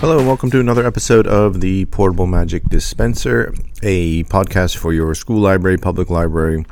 Hello, 0.00 0.16
and 0.16 0.28
welcome 0.28 0.48
to 0.52 0.60
another 0.60 0.86
episode 0.86 1.26
of 1.26 1.60
the 1.60 1.84
Portable 1.86 2.28
Magic 2.28 2.62
Dispenser, 2.68 3.52
a 3.82 4.22
podcast 4.24 4.76
for 4.76 4.92
your 4.92 5.12
school 5.12 5.40
library, 5.40 5.76
public 5.76 6.08
library, 6.08 6.64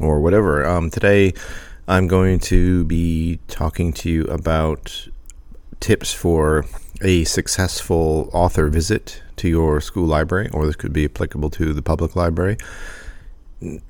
or 0.00 0.20
whatever. 0.20 0.66
Um, 0.66 0.90
today, 0.90 1.32
I'm 1.86 2.08
going 2.08 2.40
to 2.40 2.84
be 2.86 3.38
talking 3.46 3.92
to 3.92 4.10
you 4.10 4.24
about 4.24 5.06
tips 5.78 6.12
for 6.12 6.66
a 7.00 7.22
successful 7.22 8.28
author 8.32 8.66
visit 8.66 9.22
to 9.36 9.48
your 9.48 9.80
school 9.80 10.06
library, 10.06 10.50
or 10.52 10.66
this 10.66 10.74
could 10.74 10.92
be 10.92 11.04
applicable 11.04 11.50
to 11.50 11.72
the 11.72 11.82
public 11.82 12.16
library. 12.16 12.56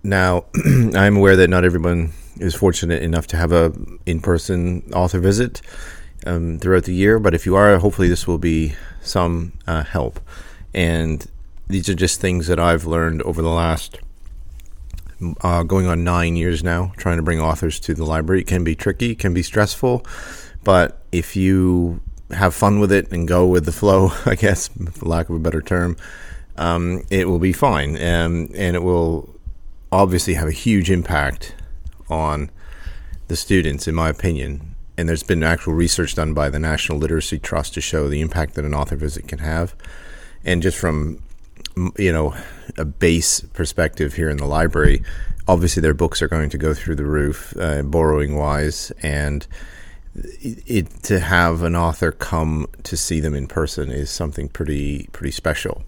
Now, 0.02 0.44
I'm 0.94 1.16
aware 1.16 1.36
that 1.36 1.48
not 1.48 1.64
everyone 1.64 2.12
is 2.36 2.54
fortunate 2.54 3.02
enough 3.02 3.26
to 3.28 3.38
have 3.38 3.52
a 3.52 3.72
in-person 4.04 4.92
author 4.94 5.18
visit 5.18 5.62
um, 6.26 6.58
throughout 6.58 6.84
the 6.84 6.94
year, 6.94 7.18
but 7.18 7.34
if 7.34 7.46
you 7.46 7.54
are, 7.56 7.78
hopefully 7.78 8.08
this 8.08 8.26
will 8.26 8.38
be 8.38 8.74
some 9.02 9.52
uh, 9.66 9.82
help. 9.82 10.20
And 10.74 11.26
these 11.68 11.88
are 11.88 11.94
just 11.94 12.20
things 12.20 12.46
that 12.46 12.58
I've 12.58 12.84
learned 12.84 13.22
over 13.22 13.42
the 13.42 13.48
last 13.48 13.98
uh, 15.42 15.62
going 15.62 15.86
on 15.86 16.04
nine 16.04 16.36
years 16.36 16.64
now, 16.64 16.92
trying 16.96 17.16
to 17.16 17.22
bring 17.22 17.40
authors 17.40 17.78
to 17.80 17.94
the 17.94 18.04
library. 18.04 18.40
It 18.40 18.46
can 18.46 18.64
be 18.64 18.74
tricky, 18.74 19.14
can 19.14 19.34
be 19.34 19.42
stressful, 19.42 20.04
but 20.64 21.02
if 21.12 21.36
you 21.36 22.00
have 22.30 22.54
fun 22.54 22.80
with 22.80 22.90
it 22.90 23.12
and 23.12 23.28
go 23.28 23.46
with 23.46 23.64
the 23.64 23.72
flow, 23.72 24.12
I 24.26 24.34
guess, 24.34 24.68
for 24.68 25.06
lack 25.06 25.28
of 25.28 25.36
a 25.36 25.38
better 25.38 25.62
term, 25.62 25.96
um, 26.56 27.02
it 27.10 27.28
will 27.28 27.38
be 27.38 27.52
fine, 27.52 27.96
and 27.96 28.50
um, 28.50 28.54
and 28.54 28.76
it 28.76 28.82
will 28.82 29.34
obviously 29.90 30.34
have 30.34 30.48
a 30.48 30.52
huge 30.52 30.90
impact 30.90 31.54
on 32.08 32.50
the 33.28 33.36
students, 33.36 33.88
in 33.88 33.94
my 33.94 34.08
opinion. 34.08 34.71
And 34.96 35.08
there's 35.08 35.22
been 35.22 35.42
actual 35.42 35.72
research 35.72 36.14
done 36.14 36.34
by 36.34 36.50
the 36.50 36.58
National 36.58 36.98
Literacy 36.98 37.38
Trust 37.38 37.74
to 37.74 37.80
show 37.80 38.08
the 38.08 38.20
impact 38.20 38.54
that 38.54 38.64
an 38.64 38.74
author 38.74 38.96
visit 38.96 39.26
can 39.26 39.38
have. 39.38 39.74
And 40.44 40.62
just 40.62 40.78
from 40.78 41.22
you 41.96 42.12
know 42.12 42.34
a 42.76 42.84
base 42.84 43.40
perspective 43.40 44.14
here 44.14 44.28
in 44.28 44.36
the 44.36 44.46
library, 44.46 45.02
obviously 45.48 45.80
their 45.80 45.94
books 45.94 46.22
are 46.22 46.28
going 46.28 46.50
to 46.50 46.58
go 46.58 46.74
through 46.74 46.96
the 46.96 47.04
roof, 47.04 47.54
uh, 47.58 47.82
borrowing 47.82 48.36
wise, 48.36 48.92
and 49.02 49.46
it, 50.14 51.02
to 51.04 51.20
have 51.20 51.62
an 51.62 51.74
author 51.74 52.12
come 52.12 52.66
to 52.82 52.96
see 52.96 53.20
them 53.20 53.34
in 53.34 53.46
person 53.46 53.90
is 53.90 54.10
something 54.10 54.48
pretty 54.48 55.08
pretty 55.12 55.32
special. 55.32 55.82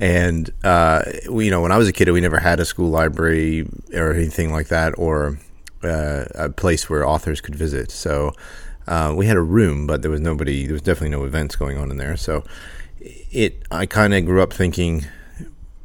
And 0.00 0.50
uh, 0.64 1.02
we, 1.28 1.44
you 1.44 1.50
know, 1.50 1.60
when 1.60 1.70
I 1.70 1.78
was 1.78 1.88
a 1.88 1.92
kid, 1.92 2.10
we 2.10 2.20
never 2.20 2.40
had 2.40 2.58
a 2.58 2.64
school 2.64 2.90
library 2.90 3.68
or 3.94 4.12
anything 4.12 4.50
like 4.50 4.68
that, 4.68 4.98
or 4.98 5.38
uh, 5.82 6.24
a 6.34 6.50
place 6.50 6.88
where 6.90 7.06
authors 7.06 7.40
could 7.40 7.54
visit. 7.54 7.90
So 7.90 8.32
uh, 8.86 9.14
we 9.16 9.26
had 9.26 9.36
a 9.36 9.42
room, 9.42 9.86
but 9.86 10.02
there 10.02 10.10
was 10.10 10.20
nobody. 10.20 10.66
There 10.66 10.74
was 10.74 10.82
definitely 10.82 11.16
no 11.16 11.24
events 11.24 11.56
going 11.56 11.78
on 11.78 11.90
in 11.90 11.96
there. 11.96 12.16
So 12.16 12.44
it, 13.00 13.62
I 13.70 13.86
kind 13.86 14.14
of 14.14 14.24
grew 14.26 14.42
up 14.42 14.52
thinking 14.52 15.06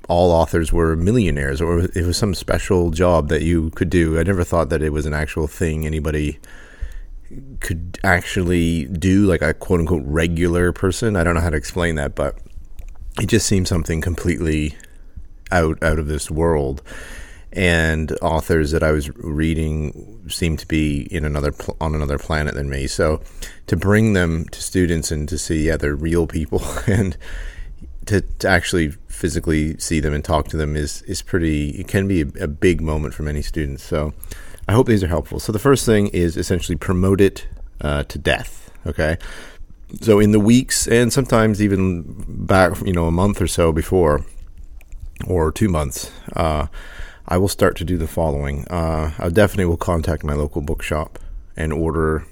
all 0.08 0.32
authors 0.32 0.72
were 0.72 0.96
millionaires, 0.96 1.62
or 1.62 1.80
it 1.80 2.06
was 2.06 2.18
some 2.18 2.34
special 2.34 2.92
job 2.92 3.30
that 3.30 3.42
you 3.42 3.72
could 3.72 3.90
do. 3.90 4.20
I 4.20 4.24
never 4.24 4.44
thought 4.44 4.70
that 4.70 4.82
it 4.82 4.92
was 4.92 5.06
an 5.06 5.14
actual 5.14 5.48
thing 5.48 5.86
anybody 5.86 6.40
could 7.60 8.00
actually 8.04 8.86
do, 8.86 9.26
like 9.26 9.42
a 9.42 9.54
quote 9.54 9.80
unquote 9.80 10.04
regular 10.06 10.72
person. 10.72 11.16
I 11.16 11.24
don't 11.24 11.36
know 11.36 11.42
how 11.42 11.50
to 11.50 11.58
explain 11.58 11.96
that, 11.96 12.16
but 12.16 12.38
it 13.20 13.28
just 13.28 13.48
seemed 13.48 13.68
something 13.68 14.02
completely 14.02 14.76
out 15.52 15.82
out 15.84 16.00
of 16.00 16.08
this 16.08 16.30
world. 16.30 16.82
And 17.56 18.12
authors 18.22 18.72
that 18.72 18.84
I 18.84 18.92
was 18.92 19.10
reading 19.16 20.24
seemed 20.28 20.60
to 20.60 20.68
be 20.68 21.08
in 21.10 21.24
another 21.24 21.52
pl- 21.52 21.78
on 21.80 21.96
another 21.96 22.18
planet 22.18 22.54
than 22.54 22.70
me. 22.70 22.88
So 22.88 23.22
to 23.68 23.78
bring 23.78 24.14
them 24.14 24.46
to 24.50 24.62
students 24.62 25.12
and 25.12 25.28
to 25.30 25.38
see 25.38 25.68
yeah 25.68 25.78
they're 25.78 25.96
real 25.96 26.28
people 26.28 26.62
and 26.88 27.18
to, 28.08 28.22
to 28.22 28.48
actually 28.48 28.92
physically 29.08 29.78
see 29.78 30.00
them 30.00 30.14
and 30.14 30.24
talk 30.24 30.48
to 30.50 30.58
them 30.58 30.76
is 30.76 31.02
is 31.04 31.22
pretty. 31.22 31.70
It 31.72 31.88
can 31.88 32.08
be 32.08 32.22
a, 32.22 32.28
a 32.42 32.48
big 32.48 32.82
moment 32.82 33.14
for 33.14 33.24
many 33.24 33.42
students. 33.42 33.84
So 33.84 34.14
I 34.68 34.74
hope 34.74 34.88
these 34.88 35.04
are 35.04 35.08
helpful. 35.08 35.40
So 35.40 35.52
the 35.52 35.60
first 35.60 35.86
thing 35.86 36.08
is 36.10 36.38
essentially 36.38 36.78
promote 36.78 37.22
it 37.22 37.48
uh, 37.82 38.04
to 38.04 38.18
death. 38.18 38.72
Okay, 38.86 39.18
so 40.02 40.20
in 40.20 40.32
the 40.32 40.40
weeks 40.40 40.88
and 40.88 41.12
sometimes 41.12 41.62
even 41.62 42.04
back, 42.28 42.80
you 42.86 42.94
know, 42.94 43.08
a 43.08 43.12
month 43.12 43.42
or 43.42 43.48
so 43.48 43.72
before, 43.72 44.26
or 45.28 45.52
two 45.52 45.70
months, 45.70 46.12
uh, 46.36 46.68
I 47.28 47.38
will 47.38 47.48
start 47.48 47.76
to 47.78 47.86
do 47.86 47.98
the 47.98 48.08
following. 48.08 48.68
Uh, 48.68 49.12
I 49.18 49.30
definitely 49.30 49.66
will 49.66 49.78
contact 49.78 50.24
my 50.24 50.34
local 50.34 50.62
bookshop 50.62 51.18
and 51.56 51.74
order. 51.74 52.26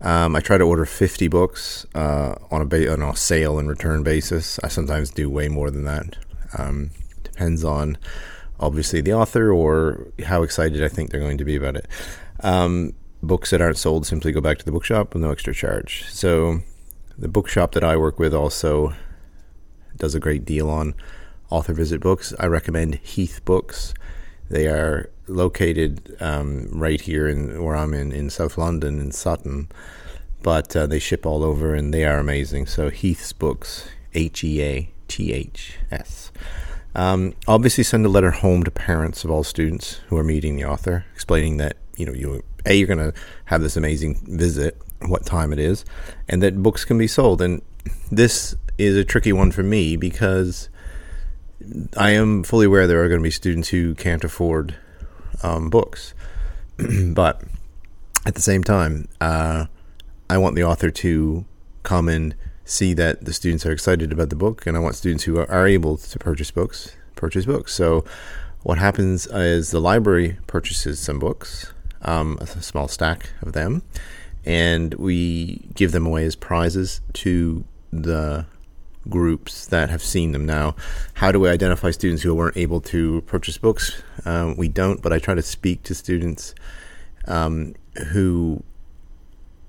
Um, 0.00 0.36
I 0.36 0.40
try 0.40 0.58
to 0.58 0.64
order 0.64 0.84
50 0.84 1.28
books 1.28 1.86
uh, 1.94 2.36
on 2.50 2.62
a 2.62 2.66
ba- 2.66 2.92
on 2.92 3.02
a 3.02 3.14
sale 3.16 3.58
and 3.58 3.68
return 3.68 4.02
basis. 4.02 4.58
I 4.62 4.68
sometimes 4.68 5.10
do 5.10 5.28
way 5.28 5.48
more 5.48 5.70
than 5.70 5.84
that. 5.84 6.16
Um, 6.56 6.90
depends 7.22 7.64
on 7.64 7.98
obviously 8.58 9.00
the 9.00 9.12
author 9.12 9.52
or 9.52 10.08
how 10.24 10.42
excited 10.42 10.82
I 10.82 10.88
think 10.88 11.10
they're 11.10 11.20
going 11.20 11.38
to 11.38 11.44
be 11.44 11.56
about 11.56 11.76
it. 11.76 11.86
Um, 12.40 12.92
books 13.22 13.50
that 13.50 13.60
aren't 13.60 13.78
sold 13.78 14.06
simply 14.06 14.32
go 14.32 14.40
back 14.40 14.58
to 14.58 14.64
the 14.64 14.72
bookshop 14.72 15.12
with 15.12 15.22
no 15.22 15.30
extra 15.30 15.54
charge. 15.54 16.04
So 16.08 16.60
the 17.18 17.28
bookshop 17.28 17.72
that 17.72 17.84
I 17.84 17.96
work 17.96 18.18
with 18.18 18.32
also 18.32 18.94
does 19.96 20.14
a 20.14 20.20
great 20.20 20.44
deal 20.44 20.70
on 20.70 20.94
author 21.50 21.72
visit 21.72 22.00
books. 22.00 22.32
I 22.38 22.46
recommend 22.46 22.96
Heath 22.96 23.40
Books. 23.44 23.94
They 24.48 24.68
are 24.68 25.10
located 25.26 26.16
um, 26.20 26.68
right 26.70 27.00
here 27.00 27.28
in 27.28 27.62
where 27.62 27.76
I'm 27.76 27.94
in 27.94 28.12
in 28.12 28.30
South 28.30 28.56
London 28.56 29.00
in 29.00 29.12
Sutton, 29.12 29.68
but 30.42 30.74
uh, 30.76 30.86
they 30.86 30.98
ship 30.98 31.26
all 31.26 31.42
over 31.42 31.74
and 31.74 31.92
they 31.92 32.04
are 32.04 32.18
amazing. 32.18 32.66
So 32.66 32.90
Heath's 32.90 33.32
Books, 33.32 33.88
H 34.14 34.44
E 34.44 34.62
A 34.62 34.90
T 35.08 35.32
H 35.32 35.78
S. 35.90 36.30
Um, 36.94 37.34
obviously, 37.46 37.84
send 37.84 38.06
a 38.06 38.08
letter 38.08 38.30
home 38.30 38.64
to 38.64 38.70
parents 38.70 39.24
of 39.24 39.30
all 39.30 39.44
students 39.44 40.00
who 40.08 40.16
are 40.16 40.24
meeting 40.24 40.56
the 40.56 40.64
author, 40.64 41.04
explaining 41.14 41.58
that 41.58 41.76
you 41.96 42.06
know 42.06 42.12
you 42.12 42.42
a 42.64 42.74
you're 42.74 42.86
going 42.86 43.12
to 43.12 43.18
have 43.46 43.62
this 43.62 43.76
amazing 43.76 44.20
visit, 44.26 44.80
what 45.06 45.24
time 45.24 45.52
it 45.52 45.58
is, 45.58 45.84
and 46.28 46.42
that 46.42 46.62
books 46.62 46.84
can 46.84 46.98
be 46.98 47.06
sold. 47.06 47.40
And 47.40 47.62
this 48.10 48.54
is 48.78 48.96
a 48.96 49.04
tricky 49.04 49.32
one 49.32 49.52
for 49.52 49.62
me 49.62 49.96
because 49.96 50.68
I 51.96 52.10
am 52.10 52.42
fully 52.42 52.66
aware 52.66 52.86
there 52.86 53.02
are 53.02 53.08
going 53.08 53.20
to 53.20 53.24
be 53.24 53.30
students 53.30 53.68
who 53.68 53.94
can't 53.94 54.24
afford 54.24 54.76
um, 55.42 55.70
books, 55.70 56.14
but 57.12 57.42
at 58.24 58.34
the 58.34 58.42
same 58.42 58.64
time, 58.64 59.08
uh, 59.20 59.66
I 60.28 60.38
want 60.38 60.56
the 60.56 60.64
author 60.64 60.90
to 60.90 61.44
come 61.82 62.08
and 62.08 62.34
see 62.64 62.94
that 62.94 63.24
the 63.24 63.32
students 63.32 63.64
are 63.64 63.72
excited 63.72 64.12
about 64.12 64.30
the 64.30 64.36
book, 64.36 64.66
and 64.66 64.76
I 64.76 64.80
want 64.80 64.96
students 64.96 65.24
who 65.24 65.38
are, 65.38 65.66
able 65.66 65.96
to 65.96 66.18
purchase 66.18 66.50
books 66.50 66.96
purchase 67.14 67.46
books. 67.46 67.72
So, 67.72 68.04
what 68.62 68.78
happens 68.78 69.26
is 69.28 69.70
the 69.70 69.80
library 69.80 70.38
purchases 70.46 70.98
some 70.98 71.18
books, 71.18 71.72
um, 72.02 72.36
a 72.40 72.46
small 72.46 72.88
stack 72.88 73.30
of 73.42 73.52
them, 73.52 73.82
and 74.44 74.94
we 74.94 75.68
give 75.74 75.92
them 75.92 76.06
away 76.06 76.24
as 76.24 76.36
prizes 76.36 77.00
to 77.14 77.64
the 77.92 78.46
groups 79.08 79.66
that 79.66 79.90
have 79.90 80.02
seen 80.02 80.32
them. 80.32 80.46
Now, 80.46 80.74
how 81.14 81.32
do 81.32 81.40
we 81.40 81.48
identify 81.48 81.90
students 81.90 82.22
who 82.22 82.34
weren't 82.34 82.56
able 82.56 82.80
to 82.82 83.20
purchase 83.22 83.58
books? 83.58 84.02
Um, 84.24 84.56
we 84.56 84.68
don't, 84.68 85.02
but 85.02 85.12
I 85.12 85.18
try 85.18 85.34
to 85.34 85.42
speak 85.42 85.82
to 85.84 85.94
students 85.94 86.54
um, 87.26 87.74
who 88.12 88.62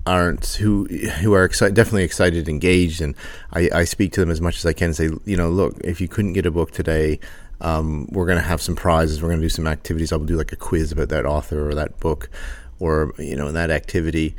aren't 0.06 0.46
who 0.54 0.86
who 0.86 1.34
are 1.34 1.44
excited, 1.44 1.74
definitely 1.74 2.04
excited, 2.04 2.48
engaged, 2.48 3.00
and 3.00 3.14
I, 3.52 3.68
I 3.74 3.84
speak 3.84 4.12
to 4.12 4.20
them 4.20 4.30
as 4.30 4.40
much 4.40 4.56
as 4.56 4.66
I 4.66 4.72
can. 4.72 4.94
Say, 4.94 5.10
you 5.24 5.36
know, 5.36 5.50
look, 5.50 5.76
if 5.84 6.00
you 6.00 6.08
couldn't 6.08 6.32
get 6.32 6.46
a 6.46 6.50
book 6.50 6.70
today, 6.70 7.20
um, 7.60 8.06
we're 8.10 8.26
going 8.26 8.38
to 8.38 8.44
have 8.44 8.62
some 8.62 8.74
prizes. 8.76 9.22
We're 9.22 9.28
going 9.28 9.40
to 9.40 9.44
do 9.44 9.50
some 9.50 9.66
activities. 9.66 10.12
I'll 10.12 10.20
do 10.20 10.36
like 10.36 10.52
a 10.52 10.56
quiz 10.56 10.92
about 10.92 11.10
that 11.10 11.26
author 11.26 11.68
or 11.68 11.74
that 11.74 12.00
book, 12.00 12.30
or 12.78 13.12
you 13.18 13.36
know, 13.36 13.52
that 13.52 13.70
activity. 13.70 14.34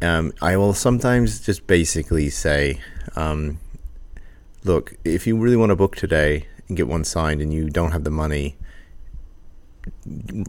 Um, 0.00 0.32
I 0.42 0.56
will 0.56 0.74
sometimes 0.74 1.40
just 1.40 1.68
basically 1.68 2.28
say, 2.28 2.80
um, 3.14 3.60
look, 4.64 4.94
if 5.04 5.26
you 5.26 5.36
really 5.36 5.56
want 5.56 5.72
a 5.72 5.76
book 5.76 5.96
today 5.96 6.46
and 6.68 6.76
get 6.76 6.88
one 6.88 7.04
signed, 7.04 7.40
and 7.40 7.52
you 7.52 7.68
don't 7.68 7.92
have 7.92 8.04
the 8.04 8.10
money, 8.10 8.56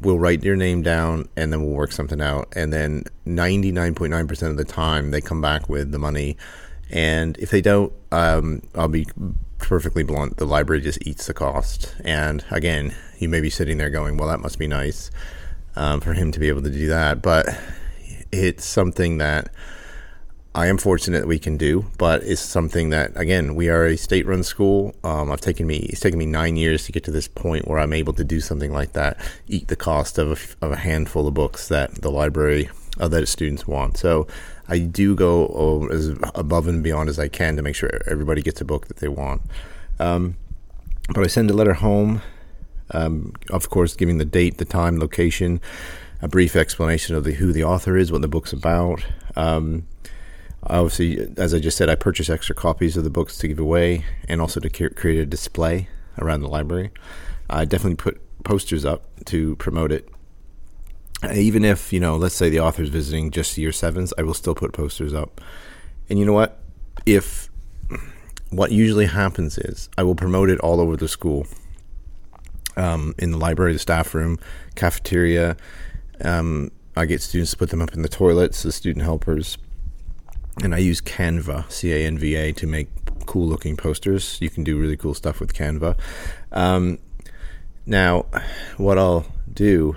we'll 0.01 0.19
write 0.19 0.43
your 0.43 0.55
name 0.55 0.81
down 0.81 1.27
and 1.35 1.51
then 1.51 1.61
we'll 1.63 1.75
work 1.75 1.91
something 1.91 2.21
out. 2.21 2.51
And 2.55 2.71
then 2.71 3.05
99.9% 3.25 4.49
of 4.49 4.57
the 4.57 4.65
time, 4.65 5.11
they 5.11 5.21
come 5.21 5.41
back 5.41 5.69
with 5.69 5.91
the 5.91 5.99
money. 5.99 6.37
And 6.89 7.37
if 7.39 7.49
they 7.49 7.61
don't, 7.61 7.91
um, 8.11 8.61
I'll 8.75 8.87
be 8.87 9.07
perfectly 9.57 10.03
blunt. 10.03 10.37
The 10.37 10.45
library 10.45 10.81
just 10.81 11.05
eats 11.07 11.25
the 11.25 11.33
cost. 11.33 11.95
And 12.03 12.43
again, 12.51 12.93
you 13.17 13.29
may 13.29 13.41
be 13.41 13.49
sitting 13.49 13.77
there 13.77 13.89
going, 13.89 14.17
well, 14.17 14.27
that 14.29 14.39
must 14.39 14.59
be 14.59 14.67
nice 14.67 15.09
um, 15.75 16.01
for 16.01 16.13
him 16.13 16.31
to 16.31 16.39
be 16.39 16.49
able 16.49 16.61
to 16.61 16.69
do 16.69 16.87
that. 16.87 17.21
But 17.21 17.47
it's 18.31 18.65
something 18.65 19.17
that 19.17 19.51
I 20.55 20.67
am 20.67 20.77
fortunate 20.77 21.21
that 21.21 21.27
we 21.27 21.39
can 21.39 21.57
do, 21.57 21.85
but 21.97 22.21
it's 22.23 22.39
something 22.39 22.91
that 22.91 23.11
again 23.15 23.55
we 23.55 23.69
are 23.69 23.87
a 23.87 23.97
state-run 23.97 24.43
school. 24.43 24.95
Um, 25.03 25.31
I've 25.31 25.41
taken 25.41 25.65
me 25.65 25.77
it's 25.77 25.99
taken 25.99 26.19
me 26.19 26.27
nine 26.27 26.57
years 26.57 26.85
to 26.85 26.91
get 26.91 27.03
to 27.05 27.11
this 27.11 27.27
point 27.27 27.67
where 27.67 27.79
I'm 27.79 27.93
able 27.93 28.13
to 28.13 28.23
do 28.23 28.39
something 28.39 28.71
like 28.71 28.93
that, 28.93 29.17
eat 29.47 29.67
the 29.67 29.75
cost 29.75 30.19
of 30.19 30.55
a, 30.61 30.65
of 30.65 30.71
a 30.71 30.75
handful 30.77 31.27
of 31.27 31.33
books 31.33 31.67
that 31.69 31.95
the 32.01 32.11
library 32.11 32.69
uh, 32.99 33.07
that 33.07 33.27
students 33.27 33.67
want. 33.67 33.97
So 33.97 34.27
I 34.67 34.79
do 34.79 35.15
go 35.15 35.87
as 35.91 36.09
above 36.35 36.67
and 36.67 36.83
beyond 36.83 37.09
as 37.09 37.17
I 37.17 37.29
can 37.29 37.55
to 37.55 37.63
make 37.63 37.75
sure 37.75 37.89
everybody 38.05 38.43
gets 38.43 38.61
a 38.61 38.65
book 38.65 38.87
that 38.87 38.97
they 38.97 39.07
want. 39.07 39.41
Um, 39.99 40.37
but 41.09 41.23
I 41.23 41.27
send 41.27 41.49
a 41.49 41.53
letter 41.53 41.73
home, 41.73 42.21
um, 42.91 43.33
of 43.49 43.69
course, 43.69 43.95
giving 43.95 44.19
the 44.19 44.25
date, 44.25 44.57
the 44.59 44.65
time, 44.65 44.99
location, 44.99 45.59
a 46.21 46.27
brief 46.27 46.55
explanation 46.55 47.15
of 47.15 47.23
the 47.23 47.33
who 47.33 47.51
the 47.51 47.63
author 47.63 47.97
is, 47.97 48.11
what 48.11 48.21
the 48.21 48.27
book's 48.27 48.53
about. 48.53 49.03
Um, 49.35 49.87
obviously, 50.67 51.31
as 51.37 51.53
I 51.53 51.59
just 51.59 51.77
said, 51.77 51.89
I 51.89 51.95
purchase 51.95 52.29
extra 52.29 52.55
copies 52.55 52.97
of 52.97 53.03
the 53.03 53.09
books 53.09 53.37
to 53.39 53.47
give 53.47 53.59
away, 53.59 54.05
and 54.27 54.41
also 54.41 54.59
to 54.59 54.69
create 54.69 55.19
a 55.19 55.25
display 55.25 55.87
around 56.19 56.41
the 56.41 56.47
library. 56.47 56.91
I 57.49 57.65
definitely 57.65 57.97
put 57.97 58.21
posters 58.43 58.85
up 58.85 59.05
to 59.25 59.55
promote 59.57 59.91
it. 59.91 60.09
Even 61.33 61.63
if 61.63 61.93
you 61.93 61.99
know 61.99 62.17
let's 62.17 62.35
say 62.35 62.49
the 62.49 62.59
author's 62.59 62.89
visiting 62.89 63.31
just 63.31 63.57
year 63.57 63.71
sevens 63.71 64.13
i 64.17 64.23
will 64.23 64.33
still 64.33 64.55
put 64.55 64.73
posters 64.73 65.13
up. 65.13 65.39
And 66.09 66.19
you 66.19 66.25
know 66.25 66.33
what? 66.33 66.59
If 67.05 67.49
what 68.49 68.71
usually 68.71 69.05
happens 69.05 69.57
is 69.57 69.89
i 69.97 70.03
will 70.03 70.15
promote 70.15 70.49
it 70.49 70.59
all 70.59 70.79
over 70.79 70.97
the 70.97 71.07
school 71.07 71.47
um, 72.75 73.15
in 73.17 73.31
the 73.31 73.37
library 73.37 73.73
the 73.73 73.79
staff 73.79 74.13
room 74.13 74.37
cafeteria. 74.75 75.55
Um, 76.21 76.71
i 76.95 77.05
get 77.05 77.21
students 77.21 77.51
to 77.51 77.57
put 77.57 77.69
them 77.69 77.81
up 77.81 77.93
in 77.93 78.01
the 78.01 78.09
toilets 78.09 78.63
the 78.63 78.71
student 78.71 79.03
helpers 79.03 79.57
and 80.61 80.75
i 80.75 80.77
use 80.77 81.01
canva 81.01 81.69
c-a-n-v-a 81.71 82.51
to 82.53 82.67
make 82.67 82.87
cool 83.25 83.47
looking 83.47 83.77
posters 83.77 84.37
you 84.41 84.49
can 84.49 84.63
do 84.63 84.77
really 84.77 84.97
cool 84.97 85.13
stuff 85.13 85.39
with 85.39 85.53
canva 85.53 85.97
um, 86.51 86.99
now 87.85 88.25
what 88.77 88.97
i'll 88.97 89.25
do 89.53 89.95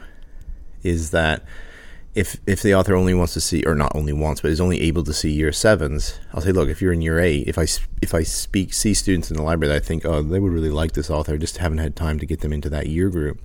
is 0.82 1.10
that 1.10 1.42
if 2.16 2.38
if 2.46 2.62
the 2.62 2.74
author 2.74 2.94
only 2.94 3.12
wants 3.12 3.34
to 3.34 3.42
see, 3.42 3.62
or 3.64 3.74
not 3.74 3.94
only 3.94 4.12
wants, 4.12 4.40
but 4.40 4.50
is 4.50 4.60
only 4.60 4.80
able 4.80 5.04
to 5.04 5.12
see 5.12 5.30
year 5.30 5.52
sevens, 5.52 6.18
I'll 6.32 6.40
say, 6.40 6.50
look, 6.50 6.70
if 6.70 6.80
you're 6.80 6.94
in 6.94 7.02
year 7.02 7.20
eight, 7.20 7.46
if 7.46 7.58
I 7.58 7.66
if 8.00 8.14
I 8.14 8.22
speak 8.22 8.72
see 8.72 8.94
students 8.94 9.30
in 9.30 9.36
the 9.36 9.42
library 9.42 9.68
that 9.68 9.82
I 9.82 9.86
think, 9.86 10.06
oh, 10.06 10.22
they 10.22 10.40
would 10.40 10.50
really 10.50 10.70
like 10.70 10.92
this 10.92 11.10
author, 11.10 11.36
just 11.36 11.58
haven't 11.58 11.76
had 11.78 11.94
time 11.94 12.18
to 12.18 12.26
get 12.26 12.40
them 12.40 12.54
into 12.54 12.70
that 12.70 12.86
year 12.86 13.10
group. 13.10 13.38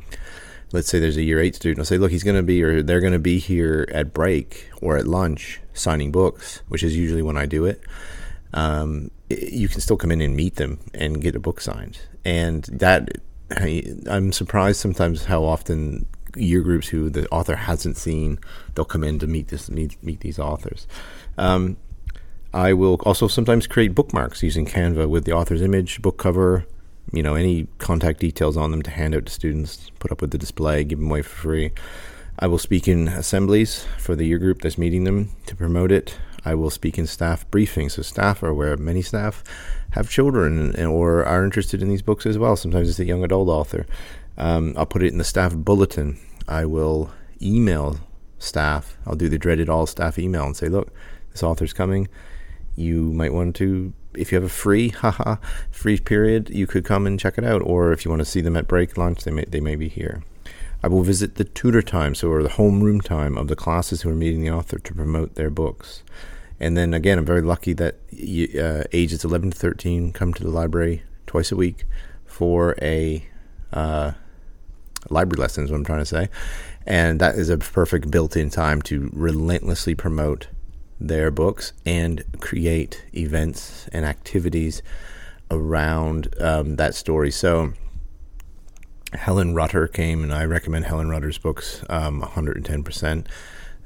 Let's 0.74 0.88
say 0.88 1.00
there's 1.00 1.18
a 1.18 1.24
year 1.24 1.40
eight 1.40 1.56
student. 1.56 1.80
I'll 1.80 1.86
say, 1.86 1.98
look, 1.98 2.12
he's 2.12 2.24
going 2.24 2.38
to 2.38 2.44
be, 2.44 2.64
or 2.64 2.82
they're 2.82 3.02
going 3.02 3.14
to 3.14 3.20
be 3.20 3.40
here 3.40 3.88
at 3.92 4.14
break 4.14 4.70
or 4.82 4.98
at 4.98 5.08
lunch 5.08 5.62
signing 5.74 6.12
books, 6.12 6.62
which 6.68 6.84
is 6.84 6.96
usually 6.96 7.22
when 7.22 7.38
I 7.38 7.46
do 7.46 7.66
it. 7.66 7.82
Um, 8.54 9.12
you 9.30 9.68
can 9.70 9.82
still 9.82 9.98
come 9.98 10.12
in 10.12 10.22
and 10.22 10.36
meet 10.36 10.56
them 10.56 10.80
and 10.94 11.22
get 11.22 11.36
a 11.36 11.40
book 11.40 11.62
signed, 11.62 12.00
and 12.26 12.64
that 12.66 13.10
I'm 14.10 14.32
surprised 14.32 14.80
sometimes 14.80 15.26
how 15.26 15.44
often 15.44 16.06
year 16.36 16.62
groups 16.62 16.88
who 16.88 17.10
the 17.10 17.28
author 17.30 17.56
hasn't 17.56 17.98
seen, 17.98 18.40
they'll 18.76 18.86
come 18.86 19.04
in 19.04 19.20
to 19.20 19.28
meet 19.28 19.50
this 19.50 19.70
meet, 19.70 20.02
meet 20.04 20.22
these 20.22 20.40
authors. 20.40 20.88
Um, 21.38 21.78
I 22.54 22.74
will 22.74 22.96
also 23.06 23.28
sometimes 23.28 23.68
create 23.68 23.96
bookmarks 23.96 24.44
using 24.44 24.66
Canva 24.66 25.08
with 25.08 25.24
the 25.24 25.32
author's 25.32 25.62
image, 25.62 26.02
book 26.02 26.18
cover, 26.18 26.66
you 27.12 27.24
know, 27.24 27.36
any 27.36 27.68
contact 27.78 28.20
details 28.20 28.58
on 28.58 28.72
them 28.72 28.82
to 28.84 28.92
hand 28.92 29.16
out 29.16 29.26
to 29.26 29.32
students, 29.32 29.92
put 30.00 30.12
up 30.12 30.22
with 30.22 30.32
the 30.32 30.38
display, 30.38 30.84
give 30.84 31.00
them 31.00 31.10
away 31.10 31.22
for 31.22 31.36
free. 31.36 31.72
I 32.40 32.48
will 32.48 32.58
speak 32.58 32.88
in 32.88 33.08
assemblies 33.08 33.86
for 33.98 34.16
the 34.16 34.26
year 34.26 34.40
group 34.40 34.62
that's 34.62 34.78
meeting 34.78 35.04
them 35.04 35.30
to 35.46 35.56
promote 35.56 35.92
it. 35.92 36.18
I 36.44 36.56
will 36.56 36.70
speak 36.70 36.98
in 36.98 37.06
staff 37.06 37.50
briefings. 37.52 37.92
So 37.92 38.02
staff 38.02 38.42
are 38.42 38.48
aware, 38.48 38.76
many 38.78 39.02
staff 39.02 39.44
have 39.92 40.10
children 40.10 40.76
or 40.84 41.24
are 41.26 41.44
interested 41.44 41.82
in 41.82 41.90
these 41.90 42.02
books 42.02 42.26
as 42.26 42.38
well. 42.38 42.56
Sometimes 42.56 42.90
it's 42.90 43.00
a 43.00 43.06
young 43.06 43.24
adult 43.24 43.48
author. 43.50 43.86
Um, 44.38 44.74
I'll 44.78 44.86
put 44.86 45.04
it 45.04 45.12
in 45.12 45.18
the 45.18 45.24
staff 45.24 45.54
bulletin. 45.56 46.18
I 46.48 46.66
will 46.66 47.12
email 47.42 48.00
staff. 48.40 48.98
I'll 49.06 49.16
do 49.16 49.30
the 49.30 49.38
dreaded 49.38 49.70
all 49.70 49.86
staff 49.86 50.18
email 50.18 50.46
and 50.46 50.58
say, 50.58 50.68
look, 50.68 50.92
this 51.32 51.44
author's 51.44 51.74
coming. 51.74 52.08
You 52.76 53.14
might 53.14 53.34
want 53.34 53.56
to, 53.58 53.94
if 54.14 54.32
you 54.32 54.36
have 54.36 54.44
a 54.44 54.50
free, 54.50 54.90
haha, 55.04 55.38
free 55.70 55.98
period, 55.98 56.50
you 56.50 56.68
could 56.68 56.86
come 56.86 57.06
and 57.08 57.20
check 57.20 57.38
it 57.38 57.44
out. 57.44 57.62
Or 57.62 57.92
if 57.92 58.06
you 58.06 58.12
want 58.12 58.22
to 58.22 58.26
see 58.26 58.42
them 58.42 58.58
at 58.58 58.68
break 58.68 58.98
lunch, 58.98 59.24
they 59.24 59.32
may, 59.32 59.46
they 59.46 59.62
may 59.62 59.76
be 59.76 59.88
here. 59.88 60.24
I 60.84 60.88
will 60.88 61.04
visit 61.04 61.36
the 61.36 61.44
tutor 61.44 61.82
time, 61.82 62.16
so 62.16 62.30
or 62.30 62.42
the 62.42 62.50
homeroom 62.50 63.04
time 63.04 63.38
of 63.38 63.48
the 63.48 63.56
classes 63.56 64.02
who 64.02 64.10
are 64.10 64.16
meeting 64.16 64.42
the 64.42 64.50
author 64.50 64.80
to 64.80 64.94
promote 64.94 65.36
their 65.36 65.52
books. 65.52 66.04
And 66.60 66.76
then 66.76 66.94
again, 66.94 67.18
I'm 67.18 67.26
very 67.26 67.42
lucky 67.42 67.74
that 67.74 67.96
uh, 68.14 68.84
ages 68.92 69.24
11 69.24 69.52
to 69.52 69.58
13 69.58 70.14
come 70.14 70.34
to 70.34 70.44
the 70.44 70.50
library 70.50 71.04
twice 71.28 71.52
a 71.52 71.56
week 71.56 71.86
for 72.26 72.76
a 72.82 73.26
uh, 73.74 74.12
library 75.10 75.42
lessons, 75.42 75.72
what 75.72 75.78
I'm 75.78 75.86
trying 75.86 76.00
to 76.00 76.06
say. 76.06 76.30
And 76.86 77.20
that 77.20 77.36
is 77.36 77.50
a 77.50 77.58
perfect 77.58 78.10
built 78.10 78.36
in 78.36 78.50
time 78.50 78.82
to 78.84 79.10
relentlessly 79.14 79.96
promote 79.96 80.48
their 81.08 81.32
books 81.32 81.74
and 81.86 82.24
create 82.40 83.04
events 83.14 83.90
and 83.92 84.06
activities 84.06 84.82
around 85.50 86.34
um, 86.40 86.76
that 86.78 86.96
story. 86.96 87.32
So, 87.32 87.74
Helen 89.14 89.54
Rutter 89.54 89.88
came, 89.88 90.24
and 90.24 90.34
I 90.34 90.46
recommend 90.46 90.86
Helen 90.86 91.10
Rutter's 91.10 91.38
books 91.38 91.84
um, 91.90 92.22
110%. 92.22 93.26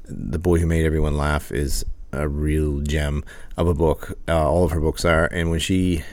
The 0.04 0.38
Boy 0.38 0.60
Who 0.60 0.66
Made 0.66 0.84
Everyone 0.84 1.16
Laugh 1.16 1.50
is 1.50 1.84
a 2.12 2.28
real 2.28 2.80
gem 2.80 3.24
of 3.56 3.66
a 3.66 3.74
book. 3.74 4.16
Uh, 4.28 4.48
all 4.48 4.64
of 4.64 4.70
her 4.70 4.80
books 4.80 5.04
are. 5.04 5.26
And 5.26 5.50
when 5.50 5.58
she 5.58 6.04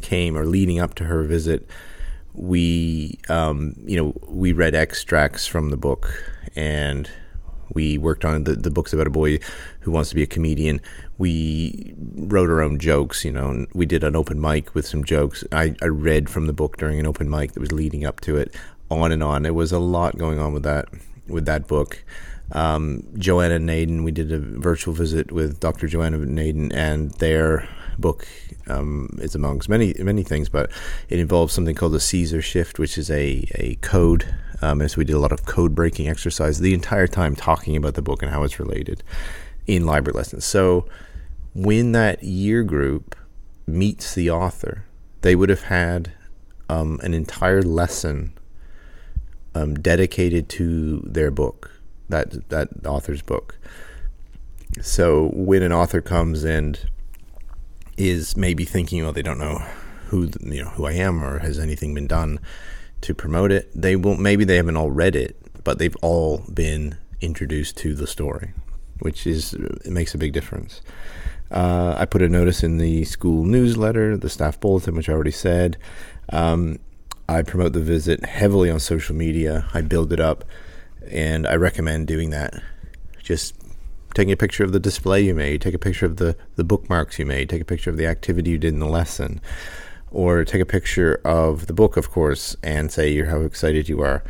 came, 0.00 0.36
or 0.36 0.46
leading 0.46 0.78
up 0.78 0.94
to 0.94 1.04
her 1.04 1.24
visit, 1.24 1.68
we 2.34 3.18
um, 3.28 3.74
you 3.84 3.96
know 3.96 4.14
we 4.26 4.52
read 4.52 4.74
extracts 4.74 5.46
from 5.46 5.70
the 5.70 5.76
book 5.76 6.12
and 6.56 7.08
we 7.74 7.98
worked 7.98 8.24
on 8.24 8.44
the, 8.44 8.54
the 8.54 8.70
books 8.70 8.92
about 8.92 9.06
a 9.06 9.10
boy 9.10 9.38
who 9.80 9.90
wants 9.90 10.10
to 10.10 10.14
be 10.16 10.22
a 10.22 10.26
comedian. 10.26 10.80
We 11.18 11.94
wrote 12.16 12.50
our 12.50 12.60
own 12.60 12.78
jokes 12.78 13.24
you 13.24 13.32
know 13.32 13.66
we 13.74 13.86
did 13.86 14.04
an 14.04 14.16
open 14.16 14.40
mic 14.40 14.74
with 14.74 14.86
some 14.86 15.04
jokes. 15.04 15.44
I, 15.52 15.74
I 15.82 15.86
read 15.86 16.30
from 16.30 16.46
the 16.46 16.52
book 16.52 16.76
during 16.76 16.98
an 16.98 17.06
open 17.06 17.28
mic 17.28 17.52
that 17.52 17.60
was 17.60 17.72
leading 17.72 18.04
up 18.04 18.20
to 18.22 18.36
it 18.36 18.54
on 18.90 19.12
and 19.12 19.22
on. 19.22 19.42
There 19.42 19.54
was 19.54 19.72
a 19.72 19.78
lot 19.78 20.16
going 20.16 20.38
on 20.38 20.52
with 20.52 20.62
that 20.62 20.88
with 21.26 21.46
that 21.46 21.66
book. 21.66 22.04
Um, 22.52 23.04
joanna 23.16 23.58
nadin 23.58 24.04
we 24.04 24.12
did 24.12 24.30
a 24.30 24.38
virtual 24.38 24.92
visit 24.92 25.32
with 25.32 25.60
dr 25.60 25.88
joanna 25.88 26.18
nadin 26.18 26.74
and 26.74 27.10
their 27.12 27.66
book 27.98 28.26
um, 28.68 29.08
is 29.20 29.34
amongst 29.34 29.68
many 29.68 29.94
many 29.98 30.22
things, 30.22 30.48
but 30.48 30.70
it 31.08 31.18
involves 31.18 31.52
something 31.52 31.74
called 31.74 31.92
the 31.92 32.00
Caesar 32.00 32.42
shift, 32.42 32.78
which 32.78 32.98
is 32.98 33.10
a 33.10 33.46
a 33.54 33.76
code. 33.76 34.34
Um, 34.64 34.80
and 34.80 34.90
so 34.90 34.96
we 34.96 35.04
did 35.04 35.12
a 35.12 35.18
lot 35.18 35.30
of 35.32 35.44
code 35.44 35.74
breaking 35.74 36.08
exercise 36.08 36.58
the 36.58 36.72
entire 36.72 37.06
time 37.06 37.36
talking 37.36 37.76
about 37.76 37.94
the 37.94 38.02
book 38.02 38.22
and 38.22 38.30
how 38.30 38.44
it's 38.44 38.58
related 38.58 39.02
in 39.66 39.84
library 39.84 40.16
lessons. 40.16 40.46
So 40.46 40.88
when 41.54 41.92
that 41.92 42.22
year 42.24 42.62
group 42.62 43.14
meets 43.66 44.14
the 44.14 44.30
author, 44.30 44.86
they 45.20 45.36
would 45.36 45.50
have 45.50 45.64
had 45.64 46.12
um, 46.70 46.98
an 47.02 47.12
entire 47.12 47.62
lesson 47.62 48.32
um, 49.54 49.74
dedicated 49.74 50.48
to 50.48 51.00
their 51.00 51.30
book, 51.30 51.70
that 52.08 52.48
that 52.48 52.68
author's 52.86 53.22
book. 53.22 53.58
So 54.80 55.30
when 55.34 55.62
an 55.62 55.72
author 55.72 56.00
comes 56.00 56.42
and 56.42 56.80
is 57.98 58.34
maybe 58.34 58.64
thinking, 58.64 59.02
well, 59.02 59.12
they 59.12 59.22
don't 59.22 59.38
know 59.38 59.58
who 60.06 60.30
you 60.40 60.64
know 60.64 60.70
who 60.70 60.86
I 60.86 60.92
am 60.92 61.22
or 61.22 61.40
has 61.40 61.58
anything 61.58 61.92
been 61.92 62.06
done 62.06 62.40
to 63.04 63.14
promote 63.14 63.52
it. 63.52 63.70
They 63.74 63.96
will 63.96 64.16
maybe 64.16 64.44
they 64.44 64.56
haven't 64.56 64.76
all 64.76 64.90
read 64.90 65.14
it, 65.14 65.36
but 65.62 65.78
they've 65.78 65.96
all 66.02 66.38
been 66.52 66.96
introduced 67.20 67.76
to 67.78 67.94
the 67.94 68.06
story, 68.06 68.52
which 69.00 69.26
is 69.26 69.54
it 69.54 69.90
makes 69.90 70.14
a 70.14 70.18
big 70.18 70.32
difference. 70.32 70.80
Uh, 71.50 71.94
I 71.98 72.06
put 72.06 72.22
a 72.22 72.28
notice 72.28 72.62
in 72.62 72.78
the 72.78 73.04
school 73.04 73.44
newsletter, 73.44 74.16
the 74.16 74.30
staff 74.30 74.58
bulletin, 74.58 74.96
which 74.96 75.08
I 75.08 75.12
already 75.12 75.30
said. 75.30 75.76
Um, 76.30 76.78
I 77.28 77.42
promote 77.42 77.74
the 77.74 77.80
visit 77.80 78.24
heavily 78.24 78.70
on 78.70 78.80
social 78.80 79.14
media. 79.14 79.66
I 79.72 79.82
build 79.82 80.12
it 80.12 80.20
up, 80.20 80.44
and 81.10 81.46
I 81.46 81.54
recommend 81.56 82.06
doing 82.06 82.30
that. 82.30 82.54
Just 83.22 83.54
taking 84.14 84.32
a 84.32 84.36
picture 84.36 84.64
of 84.64 84.72
the 84.72 84.80
display 84.80 85.22
you 85.22 85.34
made, 85.34 85.60
take 85.60 85.74
a 85.74 85.78
picture 85.78 86.06
of 86.06 86.16
the, 86.16 86.36
the 86.56 86.64
bookmarks 86.64 87.18
you 87.18 87.26
made, 87.26 87.48
take 87.48 87.62
a 87.62 87.66
picture 87.66 87.90
of 87.90 87.96
the 87.96 88.06
activity 88.06 88.50
you 88.52 88.58
did 88.58 88.72
in 88.72 88.80
the 88.80 88.86
lesson, 88.86 89.40
or 90.14 90.44
take 90.44 90.62
a 90.62 90.66
picture 90.66 91.20
of 91.24 91.66
the 91.66 91.72
book, 91.72 91.96
of 91.96 92.10
course, 92.10 92.56
and 92.62 92.90
say 92.90 93.22
how 93.24 93.40
excited 93.40 93.88
you 93.88 94.00
are 94.00 94.22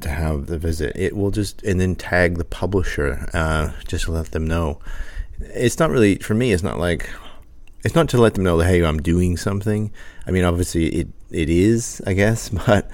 to 0.00 0.08
have 0.08 0.46
the 0.46 0.58
visit. 0.58 0.94
It 0.94 1.16
will 1.16 1.30
just, 1.30 1.62
and 1.62 1.80
then 1.80 1.96
tag 1.96 2.36
the 2.36 2.44
publisher, 2.44 3.28
uh, 3.32 3.72
just 3.88 4.04
to 4.04 4.12
let 4.12 4.32
them 4.32 4.46
know. 4.46 4.78
It's 5.40 5.78
not 5.78 5.90
really, 5.90 6.16
for 6.16 6.34
me, 6.34 6.52
it's 6.52 6.62
not 6.62 6.78
like, 6.78 7.08
it's 7.82 7.94
not 7.94 8.08
to 8.10 8.20
let 8.20 8.34
them 8.34 8.44
know 8.44 8.58
that, 8.58 8.66
hey, 8.66 8.84
I'm 8.84 9.00
doing 9.00 9.36
something. 9.36 9.90
I 10.26 10.30
mean, 10.30 10.44
obviously 10.44 10.86
it, 10.88 11.08
it 11.30 11.48
is, 11.48 12.02
I 12.06 12.12
guess, 12.12 12.48
but 12.66 12.90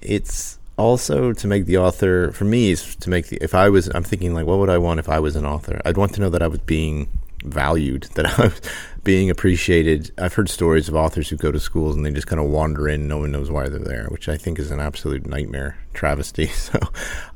it's, 0.00 0.58
also 0.78 1.32
to 1.32 1.46
make 1.46 1.64
the 1.64 1.78
author 1.78 2.30
for 2.32 2.44
me 2.44 2.70
is 2.70 2.96
to 2.96 3.08
make 3.08 3.28
the 3.28 3.38
if 3.40 3.54
I 3.54 3.70
was 3.70 3.88
I'm 3.94 4.02
thinking 4.02 4.34
like 4.34 4.44
what 4.44 4.58
would 4.58 4.68
I 4.68 4.76
want 4.78 5.00
if 5.00 5.08
I 5.08 5.20
was 5.20 5.34
an 5.34 5.46
author? 5.46 5.80
I'd 5.84 5.96
want 5.96 6.12
to 6.14 6.20
know 6.20 6.28
that 6.28 6.42
I 6.42 6.48
was 6.48 6.58
being 6.60 7.08
valued, 7.46 8.04
that 8.14 8.26
I 8.38 8.46
was 8.46 8.60
being 9.04 9.30
appreciated. 9.30 10.10
I've 10.18 10.34
heard 10.34 10.48
stories 10.48 10.88
of 10.88 10.96
authors 10.96 11.28
who 11.28 11.36
go 11.36 11.52
to 11.52 11.60
schools 11.60 11.96
and 11.96 12.04
they 12.04 12.10
just 12.10 12.26
kind 12.26 12.40
of 12.40 12.48
wander 12.48 12.88
in, 12.88 13.06
no 13.06 13.18
one 13.18 13.32
knows 13.32 13.50
why 13.50 13.68
they're 13.68 13.78
there, 13.78 14.06
which 14.08 14.28
I 14.28 14.36
think 14.36 14.58
is 14.58 14.70
an 14.70 14.80
absolute 14.80 15.26
nightmare 15.26 15.78
travesty. 15.94 16.50
So 16.56 16.80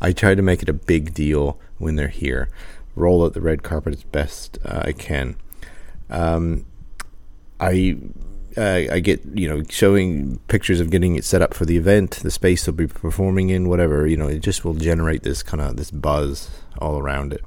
I 0.00 0.12
try 0.12 0.34
to 0.34 0.42
make 0.42 0.62
it 0.62 0.68
a 0.68 0.72
big 0.72 1.14
deal 1.14 1.58
when 1.78 1.94
they're 1.96 2.08
here. 2.08 2.48
roll 2.96 3.24
out 3.24 3.34
the 3.34 3.40
red 3.40 3.62
carpet 3.62 3.94
as 3.94 4.02
best 4.02 4.58
uh, 4.64 4.82
I 4.86 4.92
can. 4.92 5.36
Um, 6.10 6.66
I 7.60 7.98
uh, 8.56 8.82
I 8.90 9.00
get 9.00 9.24
you 9.34 9.48
know 9.48 9.62
showing 9.68 10.38
pictures 10.48 10.80
of 10.80 10.90
getting 10.90 11.14
it 11.14 11.24
set 11.24 11.42
up 11.42 11.54
for 11.54 11.64
the 11.64 11.76
event, 11.76 12.12
the 12.22 12.30
space 12.30 12.64
they'll 12.64 12.74
be 12.74 12.86
performing 12.88 13.50
in, 13.50 13.68
whatever. 13.68 14.06
You 14.06 14.16
know, 14.16 14.26
it 14.26 14.40
just 14.40 14.64
will 14.64 14.74
generate 14.74 15.22
this 15.22 15.42
kind 15.42 15.60
of 15.60 15.76
this 15.76 15.90
buzz 15.90 16.50
all 16.78 16.98
around 16.98 17.32
it. 17.32 17.44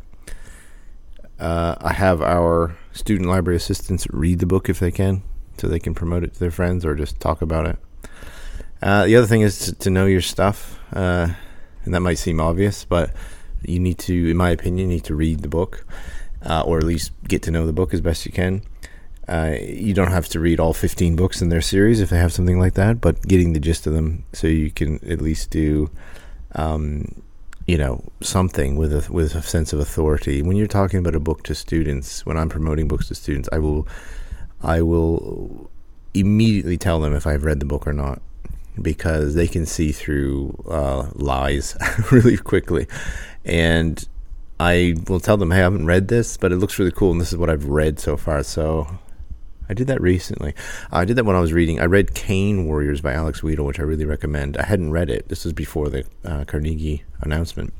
Uh, 1.44 1.76
I 1.82 1.92
have 1.92 2.22
our 2.22 2.78
student 2.94 3.30
library 3.30 3.58
assistants 3.58 4.08
read 4.12 4.40
the 4.40 4.46
book 4.46 4.70
if 4.70 4.80
they 4.80 4.92
can, 4.92 5.24
so 5.58 5.68
they 5.68 5.78
can 5.78 5.94
promote 5.94 6.24
it 6.24 6.36
to 6.36 6.40
their 6.40 6.52
friends 6.52 6.86
or 6.86 6.96
just 6.96 7.20
talk 7.20 7.42
about 7.42 7.68
it. 7.68 7.78
Uh, 8.82 9.06
the 9.06 9.18
other 9.18 9.28
thing 9.28 9.42
is 9.42 9.60
to, 9.66 9.76
to 9.76 9.90
know 9.90 10.06
your 10.06 10.22
stuff, 10.22 10.80
uh, 10.94 11.28
and 11.84 11.94
that 11.94 12.00
might 12.00 12.18
seem 12.18 12.40
obvious, 12.40 12.86
but 12.86 13.12
you 13.62 13.78
need 13.78 13.98
to, 13.98 14.32
in 14.32 14.38
my 14.38 14.52
opinion, 14.52 14.90
you 14.90 14.96
need 14.96 15.04
to 15.04 15.16
read 15.16 15.42
the 15.42 15.50
book, 15.50 15.86
uh, 16.46 16.62
or 16.62 16.78
at 16.78 16.86
least 16.86 17.12
get 17.28 17.44
to 17.44 17.52
know 17.52 17.66
the 17.66 17.74
book 17.74 17.94
as 17.94 18.00
best 18.00 18.26
you 18.26 18.32
can. 18.32 18.62
Uh, 19.28 19.56
you 19.60 19.94
don't 19.94 20.12
have 20.12 20.30
to 20.30 20.40
read 20.40 20.62
all 20.62 20.74
15 20.74 21.18
books 21.18 21.42
in 21.42 21.50
their 21.50 21.62
series 21.62 22.00
if 22.00 22.10
they 22.10 22.20
have 22.20 22.32
something 22.32 22.58
like 22.58 22.76
that, 22.76 23.02
but 23.02 23.22
getting 23.28 23.52
the 23.52 23.60
gist 23.60 23.86
of 23.86 23.94
them 23.94 24.24
so 24.32 24.48
you 24.48 24.72
can 24.72 24.96
at 25.10 25.20
least 25.20 25.50
do, 25.50 25.92
um, 26.56 27.22
you 27.68 27.78
know, 27.78 28.04
something 28.22 28.76
with 28.76 28.94
a 28.94 29.12
with 29.12 29.36
a 29.36 29.42
sense 29.42 29.74
of 29.74 29.80
authority. 29.80 30.42
When 30.42 30.58
you're 30.58 30.68
talking 30.68 31.00
about 31.00 31.16
a 31.16 31.20
book 31.20 31.44
to 31.44 31.56
students, 31.56 32.26
when 32.26 32.38
I'm 32.38 32.50
promoting 32.50 32.88
books 32.88 33.08
to 33.08 33.16
students, 33.16 33.48
I 33.52 33.60
will, 33.60 33.88
I 34.62 34.82
will 34.82 35.70
immediately 36.14 36.78
tell 36.78 37.00
them 37.00 37.14
if 37.14 37.26
I've 37.26 37.44
read 37.44 37.60
the 37.60 37.66
book 37.66 37.88
or 37.88 37.94
not 37.94 38.22
because 38.82 39.36
they 39.36 39.48
can 39.48 39.66
see 39.66 39.92
through 39.92 40.64
uh, 40.68 41.10
lies 41.14 41.78
really 42.12 42.38
quickly, 42.38 42.88
and 43.46 44.08
I 44.60 44.96
will 45.08 45.22
tell 45.22 45.38
them, 45.38 45.52
"Hey, 45.52 45.60
I 45.60 45.64
haven't 45.64 45.86
read 45.86 46.10
this, 46.10 46.36
but 46.36 46.52
it 46.52 46.58
looks 46.58 46.78
really 46.80 46.92
cool, 46.92 47.12
and 47.12 47.22
this 47.22 47.32
is 47.32 47.38
what 47.38 47.50
I've 47.50 47.66
read 47.66 48.00
so 48.00 48.18
far." 48.18 48.44
So 48.44 49.00
I 49.70 49.74
did 49.74 49.88
that 49.88 50.02
recently. 50.02 50.54
Uh, 50.92 50.98
I 50.98 51.06
did 51.06 51.16
that 51.18 51.26
when 51.26 51.36
I 51.36 51.40
was 51.40 51.54
reading. 51.54 51.80
I 51.80 51.86
read 51.86 52.14
Cane 52.14 52.66
Warriors 52.66 53.02
by 53.02 53.14
Alex 53.14 53.42
Wheatle, 53.42 53.66
which 53.66 53.80
I 53.80 53.84
really 53.84 54.06
recommend. 54.06 54.58
I 54.58 54.66
hadn't 54.66 54.92
read 54.92 55.10
it. 55.10 55.30
This 55.30 55.46
was 55.46 55.54
before 55.54 55.90
the 55.90 56.06
uh, 56.26 56.46
Carnegie 56.46 57.04
announcement. 57.22 57.74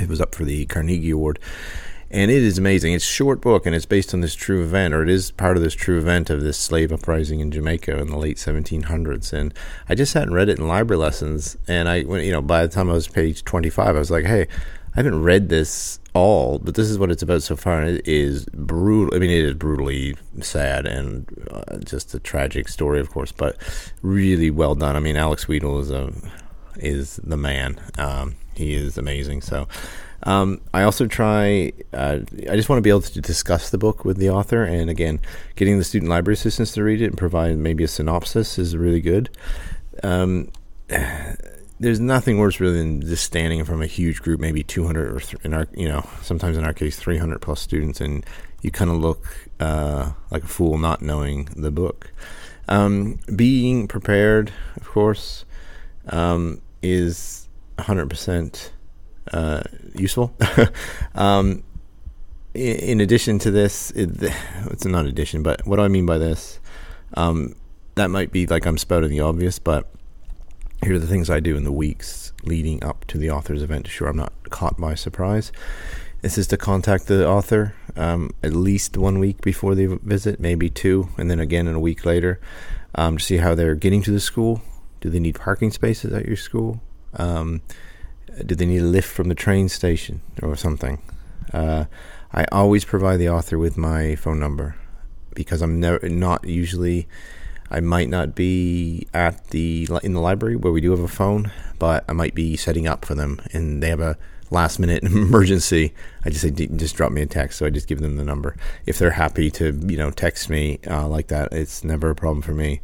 It 0.00 0.08
was 0.08 0.20
up 0.20 0.34
for 0.34 0.44
the 0.44 0.66
Carnegie 0.66 1.10
Award. 1.10 1.38
And 2.12 2.30
it 2.30 2.42
is 2.42 2.58
amazing. 2.58 2.92
It's 2.92 3.04
a 3.04 3.08
short 3.08 3.40
book, 3.40 3.66
and 3.66 3.74
it's 3.74 3.86
based 3.86 4.12
on 4.12 4.20
this 4.20 4.34
true 4.34 4.64
event, 4.64 4.94
or 4.94 5.04
it 5.04 5.08
is 5.08 5.30
part 5.30 5.56
of 5.56 5.62
this 5.62 5.74
true 5.74 5.96
event 5.96 6.28
of 6.28 6.40
this 6.40 6.58
slave 6.58 6.90
uprising 6.90 7.38
in 7.38 7.52
Jamaica 7.52 7.96
in 7.98 8.08
the 8.08 8.16
late 8.16 8.36
1700s. 8.36 9.32
And 9.32 9.54
I 9.88 9.94
just 9.94 10.14
hadn't 10.14 10.34
read 10.34 10.48
it 10.48 10.58
in 10.58 10.66
library 10.66 10.98
lessons, 10.98 11.56
and 11.68 11.88
I, 11.88 12.02
went, 12.02 12.24
you 12.24 12.32
know, 12.32 12.42
by 12.42 12.66
the 12.66 12.72
time 12.72 12.90
I 12.90 12.94
was 12.94 13.06
page 13.06 13.44
25, 13.44 13.94
I 13.94 13.98
was 13.98 14.10
like, 14.10 14.24
hey, 14.24 14.48
I 14.92 14.96
haven't 14.96 15.22
read 15.22 15.48
this 15.48 16.00
all, 16.14 16.58
but 16.58 16.74
this 16.74 16.90
is 16.90 16.98
what 16.98 17.10
it's 17.10 17.22
about 17.22 17.42
so 17.42 17.56
far. 17.56 17.80
And 17.80 17.98
it 17.98 18.08
is 18.08 18.44
brutal. 18.46 19.14
I 19.14 19.18
mean, 19.18 19.30
it 19.30 19.44
is 19.44 19.54
brutally 19.54 20.16
sad 20.40 20.86
and 20.86 21.26
uh, 21.50 21.78
just 21.78 22.12
a 22.14 22.18
tragic 22.18 22.68
story, 22.68 22.98
of 23.00 23.10
course, 23.10 23.32
but 23.32 23.56
really 24.02 24.50
well 24.50 24.74
done. 24.74 24.96
I 24.96 25.00
mean, 25.00 25.16
Alex 25.16 25.44
Wheatle 25.46 25.80
is 25.80 25.90
a 25.90 26.12
is 26.76 27.16
the 27.22 27.36
man. 27.36 27.80
Um, 27.98 28.36
he 28.54 28.74
is 28.74 28.98
amazing. 28.98 29.42
So. 29.42 29.68
Um, 30.24 30.60
I 30.74 30.82
also 30.82 31.06
try. 31.06 31.72
Uh, 31.94 32.18
I 32.50 32.54
just 32.54 32.68
want 32.68 32.76
to 32.76 32.82
be 32.82 32.90
able 32.90 33.00
to 33.00 33.20
discuss 33.22 33.70
the 33.70 33.78
book 33.78 34.04
with 34.04 34.18
the 34.18 34.28
author, 34.28 34.64
and 34.64 34.90
again, 34.90 35.18
getting 35.56 35.78
the 35.78 35.84
student 35.84 36.10
library 36.10 36.34
assistants 36.34 36.72
to 36.72 36.84
read 36.84 37.00
it 37.00 37.06
and 37.06 37.16
provide 37.16 37.56
maybe 37.56 37.84
a 37.84 37.88
synopsis 37.88 38.58
is 38.58 38.76
really 38.76 39.00
good. 39.00 39.30
Um, 40.02 40.50
there's 41.80 41.98
nothing 41.98 42.36
worse 42.36 42.60
really 42.60 42.76
than 42.76 43.00
just 43.00 43.24
standing 43.24 43.58
in 43.58 43.64
front 43.64 43.80
of 43.80 43.84
a 43.84 43.92
huge 43.92 44.20
group, 44.20 44.38
maybe 44.38 44.62
200 44.62 45.16
or 45.16 45.20
th- 45.20 45.42
in 45.42 45.54
our, 45.54 45.66
you 45.74 45.88
know, 45.88 46.06
sometimes 46.20 46.58
in 46.58 46.64
our 46.64 46.74
case 46.74 46.96
300 46.96 47.40
plus 47.40 47.58
students, 47.58 48.02
and 48.02 48.24
you 48.60 48.70
kind 48.70 48.90
of 48.90 48.98
look 48.98 49.48
uh, 49.60 50.12
like 50.30 50.44
a 50.44 50.46
fool 50.46 50.76
not 50.76 51.00
knowing 51.00 51.46
the 51.56 51.70
book. 51.70 52.12
Um, 52.68 53.18
being 53.34 53.88
prepared, 53.88 54.52
of 54.76 54.86
course, 54.86 55.46
um, 56.08 56.60
is 56.82 57.48
100% 57.78 58.70
uh, 59.32 59.62
useful. 59.94 60.34
um, 61.14 61.64
in, 62.52 62.76
in, 62.76 63.00
addition 63.00 63.38
to 63.38 63.50
this, 63.50 63.90
it, 63.92 64.10
it's 64.66 64.84
not 64.84 65.06
addition, 65.06 65.42
but 65.42 65.66
what 65.66 65.76
do 65.76 65.82
I 65.82 65.88
mean 65.88 66.04
by 66.04 66.18
this? 66.18 66.60
Um, 67.14 67.56
that 67.94 68.08
might 68.08 68.32
be 68.32 68.46
like 68.46 68.66
I'm 68.66 68.78
spouting 68.78 69.10
the 69.10 69.20
obvious, 69.20 69.58
but 69.58 69.90
here 70.82 70.94
are 70.94 70.98
the 70.98 71.06
things 71.06 71.28
I 71.28 71.40
do 71.40 71.56
in 71.56 71.64
the 71.64 71.72
weeks 71.72 72.32
leading 72.42 72.82
up 72.82 73.04
to 73.06 73.18
the 73.18 73.30
author's 73.30 73.62
event 73.62 73.84
to 73.84 73.90
sure 73.90 74.08
I'm 74.08 74.16
not 74.16 74.32
caught 74.48 74.80
by 74.80 74.94
surprise. 74.94 75.52
This 76.22 76.38
is 76.38 76.46
to 76.48 76.56
contact 76.56 77.06
the 77.06 77.26
author 77.26 77.74
um, 77.96 78.34
at 78.42 78.52
least 78.52 78.96
one 78.96 79.18
week 79.18 79.40
before 79.40 79.74
the 79.74 79.98
visit, 80.02 80.40
maybe 80.40 80.68
two, 80.70 81.08
and 81.16 81.30
then 81.30 81.40
again 81.40 81.66
in 81.66 81.74
a 81.74 81.80
week 81.80 82.04
later 82.04 82.40
um, 82.94 83.18
to 83.18 83.24
see 83.24 83.38
how 83.38 83.54
they're 83.54 83.74
getting 83.74 84.02
to 84.02 84.10
the 84.10 84.20
school. 84.20 84.62
Do 85.00 85.10
they 85.10 85.20
need 85.20 85.36
parking 85.36 85.70
spaces 85.70 86.12
at 86.12 86.26
your 86.26 86.36
school? 86.36 86.80
Um, 87.14 87.62
do 88.44 88.54
they 88.54 88.66
need 88.66 88.82
a 88.82 88.84
lift 88.84 89.08
from 89.08 89.28
the 89.28 89.34
train 89.34 89.68
station 89.68 90.20
or 90.42 90.56
something? 90.56 91.00
Uh, 91.52 91.86
I 92.32 92.44
always 92.52 92.84
provide 92.84 93.18
the 93.18 93.28
author 93.28 93.58
with 93.58 93.76
my 93.76 94.14
phone 94.14 94.38
number 94.38 94.76
because 95.34 95.62
I'm 95.62 95.80
never, 95.80 96.08
not 96.08 96.44
usually 96.44 97.08
I 97.70 97.80
might 97.80 98.08
not 98.08 98.34
be 98.34 99.06
at 99.14 99.48
the 99.48 99.88
in 100.02 100.12
the 100.12 100.20
library 100.20 100.56
where 100.56 100.72
we 100.72 100.80
do 100.80 100.90
have 100.90 101.00
a 101.00 101.08
phone, 101.08 101.52
but 101.78 102.04
I 102.08 102.12
might 102.12 102.34
be 102.34 102.56
setting 102.56 102.86
up 102.86 103.04
for 103.04 103.14
them, 103.14 103.40
and 103.52 103.82
they 103.82 103.88
have 103.88 104.00
a 104.00 104.18
last 104.50 104.78
minute 104.78 105.02
emergency. 105.04 105.94
I 106.24 106.30
just 106.30 106.42
say 106.42 106.50
just 106.50 106.96
drop 106.96 107.12
me 107.12 107.22
a 107.22 107.26
text, 107.26 107.58
so 107.58 107.66
I 107.66 107.70
just 107.70 107.86
give 107.86 108.00
them 108.00 108.16
the 108.16 108.24
number. 108.24 108.56
If 108.86 108.98
they're 108.98 109.10
happy 109.10 109.50
to 109.52 109.78
you 109.86 109.96
know 109.96 110.10
text 110.10 110.50
me 110.50 110.80
uh, 110.88 111.06
like 111.06 111.28
that, 111.28 111.52
it's 111.52 111.84
never 111.84 112.10
a 112.10 112.14
problem 112.14 112.42
for 112.42 112.54
me. 112.54 112.80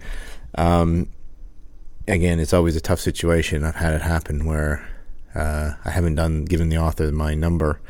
Um, 0.55 1.09
again, 2.07 2.39
it's 2.39 2.53
always 2.53 2.77
a 2.77 2.81
tough 2.81 3.01
situation. 3.01 3.65
I've 3.65 3.77
had 3.77 3.95
it 3.95 4.03
happen 4.03 4.45
where 4.47 4.89
uh, 5.35 5.73
I 5.85 5.91
haven't 5.91 6.15
done 6.15 6.45
given 6.45 6.69
the 6.69 6.79
author 6.79 7.11
my 7.13 7.35
number 7.35 7.81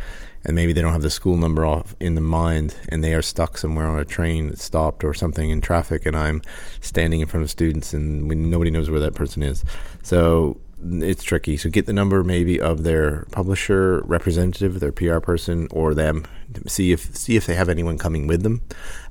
and 0.46 0.54
maybe 0.54 0.72
they 0.72 0.80
don't 0.80 0.92
have 0.92 1.02
the 1.02 1.10
school 1.10 1.36
number 1.36 1.66
off 1.66 1.96
in 1.98 2.14
the 2.14 2.20
mind 2.20 2.76
and 2.88 3.02
they 3.02 3.12
are 3.12 3.22
stuck 3.22 3.58
somewhere 3.58 3.86
on 3.86 3.98
a 3.98 4.04
train 4.04 4.48
that 4.48 4.60
stopped 4.60 5.02
or 5.02 5.12
something 5.12 5.50
in 5.50 5.60
traffic 5.60 6.06
and 6.06 6.16
I'm 6.16 6.40
standing 6.80 7.20
in 7.20 7.26
front 7.26 7.42
of 7.42 7.50
students 7.50 7.92
and 7.92 8.28
we, 8.28 8.36
nobody 8.36 8.70
knows 8.70 8.88
where 8.88 9.00
that 9.00 9.14
person 9.14 9.42
is. 9.42 9.64
So 10.04 10.58
it's 10.82 11.24
tricky. 11.24 11.56
So 11.56 11.68
get 11.68 11.86
the 11.86 11.92
number 11.92 12.22
maybe 12.22 12.60
of 12.60 12.84
their 12.84 13.26
publisher 13.32 14.02
representative, 14.02 14.78
their 14.78 14.92
PR 14.92 15.18
person, 15.18 15.66
or 15.72 15.94
them. 15.94 16.26
See 16.66 16.92
if 16.92 17.16
see 17.16 17.36
if 17.36 17.46
they 17.46 17.54
have 17.54 17.68
anyone 17.68 17.98
coming 17.98 18.28
with 18.28 18.42
them. 18.42 18.62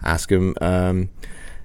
Ask 0.03 0.29
them 0.29 0.55
um, 0.61 1.09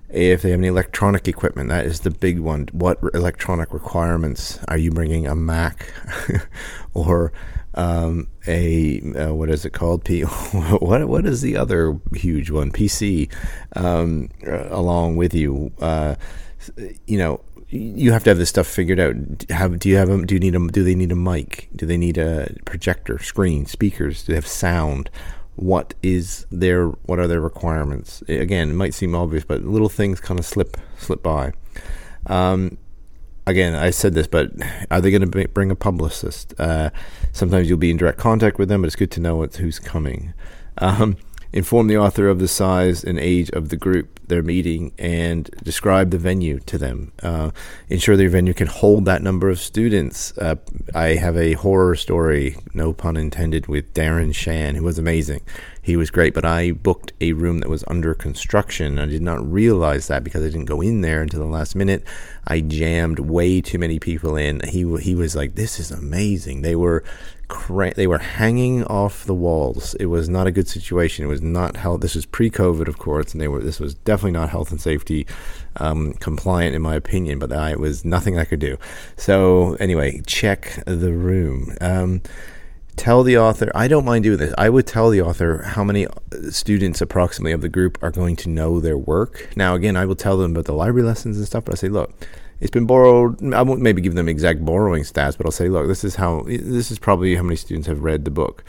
if 0.08 0.42
they 0.42 0.50
have 0.50 0.60
any 0.60 0.68
electronic 0.68 1.28
equipment. 1.28 1.68
That 1.68 1.86
is 1.86 2.00
the 2.00 2.10
big 2.10 2.40
one. 2.40 2.68
What 2.72 2.98
electronic 3.14 3.72
requirements 3.72 4.58
are 4.68 4.78
you 4.78 4.90
bringing? 4.90 5.26
A 5.26 5.34
Mac 5.34 5.92
or 6.94 7.32
um, 7.74 8.28
a 8.46 9.00
uh, 9.12 9.34
what 9.34 9.50
is 9.50 9.64
it 9.64 9.70
called? 9.70 10.04
P 10.04 10.22
what 10.22 11.08
what 11.08 11.26
is 11.26 11.40
the 11.40 11.56
other 11.56 11.98
huge 12.14 12.50
one? 12.50 12.70
PC 12.70 13.32
um, 13.76 14.30
along 14.44 15.16
with 15.16 15.34
you. 15.34 15.72
Uh, 15.80 16.16
you 17.06 17.18
know, 17.18 17.40
you 17.68 18.12
have 18.12 18.24
to 18.24 18.30
have 18.30 18.38
this 18.38 18.48
stuff 18.48 18.66
figured 18.66 18.98
out. 18.98 19.14
Have 19.50 19.78
do 19.78 19.88
you 19.88 19.96
have 19.96 20.08
them? 20.08 20.26
Do 20.26 20.34
you 20.34 20.40
need 20.40 20.54
them? 20.54 20.68
Do 20.68 20.82
they 20.82 20.94
need 20.94 21.12
a 21.12 21.16
mic? 21.16 21.68
Do 21.74 21.86
they 21.86 21.96
need 21.96 22.18
a 22.18 22.54
projector, 22.64 23.18
screen, 23.18 23.66
speakers? 23.66 24.24
Do 24.24 24.32
they 24.32 24.36
have 24.36 24.46
sound? 24.46 25.10
What 25.56 25.94
is 26.02 26.46
their 26.50 26.86
what 26.86 27.18
are 27.18 27.28
their 27.28 27.40
requirements? 27.40 28.22
Again, 28.22 28.70
it 28.70 28.74
might 28.74 28.94
seem 28.94 29.14
obvious, 29.14 29.44
but 29.44 29.62
little 29.62 29.88
things 29.88 30.20
kind 30.20 30.40
of 30.40 30.46
slip 30.46 30.76
slip 30.98 31.22
by. 31.22 31.52
Um, 32.26 32.78
again, 33.46 33.74
I 33.74 33.90
said 33.90 34.14
this, 34.14 34.26
but 34.26 34.52
are 34.90 35.00
they 35.00 35.10
going 35.10 35.28
to 35.28 35.48
bring 35.48 35.70
a 35.70 35.76
publicist? 35.76 36.54
Uh, 36.58 36.90
sometimes 37.32 37.68
you'll 37.68 37.78
be 37.78 37.90
in 37.90 37.96
direct 37.96 38.18
contact 38.18 38.58
with 38.58 38.68
them, 38.68 38.82
but 38.82 38.86
it's 38.86 38.96
good 38.96 39.10
to 39.12 39.20
know 39.20 39.44
who's 39.44 39.78
coming. 39.78 40.34
Um, 40.78 41.16
inform 41.52 41.88
the 41.88 41.98
author 41.98 42.28
of 42.28 42.38
the 42.38 42.48
size 42.48 43.02
and 43.02 43.18
age 43.18 43.50
of 43.50 43.70
the 43.70 43.76
group 43.76 44.20
they're 44.28 44.42
meeting 44.42 44.92
and 44.98 45.50
describe 45.62 46.10
the 46.10 46.18
venue 46.18 46.60
to 46.60 46.78
them. 46.78 47.12
Uh, 47.22 47.50
ensure 47.88 48.16
their 48.16 48.30
venue 48.30 48.54
can 48.54 48.68
hold 48.68 49.04
that 49.04 49.22
number 49.22 49.50
of 49.50 49.58
students. 49.58 50.36
Uh, 50.38 50.54
I 50.94 51.14
have 51.14 51.36
a 51.36 51.54
horror 51.54 51.96
story, 51.96 52.56
no 52.72 52.92
pun 52.92 53.16
intended, 53.16 53.66
with 53.66 53.92
Darren 53.92 54.34
Shan, 54.34 54.76
who 54.76 54.84
was 54.84 54.98
amazing. 54.98 55.42
He 55.82 55.96
was 55.96 56.10
great, 56.10 56.34
but 56.34 56.44
I 56.44 56.72
booked 56.72 57.12
a 57.20 57.32
room 57.32 57.58
that 57.58 57.68
was 57.68 57.84
under 57.88 58.14
construction. 58.14 58.98
I 58.98 59.06
did 59.06 59.22
not 59.22 59.50
realize 59.50 60.08
that 60.08 60.22
because 60.22 60.42
I 60.42 60.46
didn't 60.46 60.66
go 60.66 60.80
in 60.80 61.00
there 61.00 61.22
until 61.22 61.40
the 61.40 61.46
last 61.46 61.74
minute. 61.74 62.04
I 62.46 62.60
jammed 62.60 63.18
way 63.18 63.60
too 63.60 63.78
many 63.78 63.98
people 63.98 64.36
in. 64.36 64.60
He 64.68 64.80
he 64.98 65.14
was 65.14 65.34
like, 65.34 65.54
"This 65.54 65.80
is 65.80 65.90
amazing." 65.90 66.62
They 66.62 66.76
were 66.76 67.02
cra- 67.48 67.94
they 67.94 68.06
were 68.06 68.18
hanging 68.18 68.84
off 68.84 69.24
the 69.24 69.34
walls. 69.34 69.94
It 69.94 70.06
was 70.06 70.28
not 70.28 70.46
a 70.46 70.50
good 70.50 70.68
situation. 70.68 71.24
It 71.24 71.28
was 71.28 71.42
not 71.42 71.76
health. 71.76 72.00
This 72.00 72.14
was 72.14 72.24
pre-COVID, 72.24 72.88
of 72.88 72.98
course, 72.98 73.32
and 73.32 73.40
they 73.40 73.48
were. 73.48 73.60
This 73.60 73.80
was 73.80 73.94
definitely 73.94 74.32
not 74.32 74.50
health 74.50 74.70
and 74.70 74.80
safety 74.80 75.26
um, 75.76 76.14
compliant, 76.14 76.74
in 76.74 76.82
my 76.82 76.94
opinion. 76.94 77.38
But 77.38 77.52
I, 77.52 77.72
it 77.72 77.80
was 77.80 78.04
nothing 78.04 78.38
I 78.38 78.44
could 78.44 78.60
do. 78.60 78.78
So 79.16 79.74
anyway, 79.74 80.22
check 80.26 80.82
the 80.86 81.12
room. 81.12 81.76
Um, 81.80 82.22
tell 83.00 83.22
the 83.22 83.38
author. 83.38 83.72
I 83.74 83.88
don't 83.88 84.04
mind 84.04 84.24
doing 84.24 84.36
this. 84.36 84.52
I 84.58 84.68
would 84.68 84.86
tell 84.86 85.08
the 85.08 85.22
author 85.22 85.62
how 85.62 85.82
many 85.82 86.06
uh, 86.06 86.10
students 86.50 87.00
approximately 87.00 87.52
of 87.52 87.62
the 87.62 87.68
group 87.70 87.96
are 88.02 88.10
going 88.10 88.36
to 88.36 88.48
know 88.50 88.78
their 88.78 88.98
work. 88.98 89.48
Now, 89.56 89.74
again, 89.74 89.96
I 89.96 90.04
will 90.04 90.14
tell 90.14 90.36
them 90.36 90.50
about 90.50 90.66
the 90.66 90.74
library 90.74 91.06
lessons 91.06 91.38
and 91.38 91.46
stuff, 91.46 91.64
but 91.64 91.74
I 91.74 91.76
say, 91.76 91.88
look, 91.88 92.12
it's 92.60 92.70
been 92.70 92.84
borrowed. 92.84 93.54
I 93.54 93.62
won't 93.62 93.80
maybe 93.80 94.02
give 94.02 94.14
them 94.14 94.28
exact 94.28 94.62
borrowing 94.62 95.04
stats, 95.04 95.34
but 95.34 95.46
I'll 95.46 95.50
say, 95.50 95.70
look, 95.70 95.86
this 95.86 96.04
is 96.04 96.16
how 96.16 96.42
this 96.44 96.90
is 96.90 96.98
probably 96.98 97.34
how 97.36 97.42
many 97.42 97.56
students 97.56 97.88
have 97.88 98.04
read 98.04 98.26
the 98.26 98.30
book. 98.30 98.64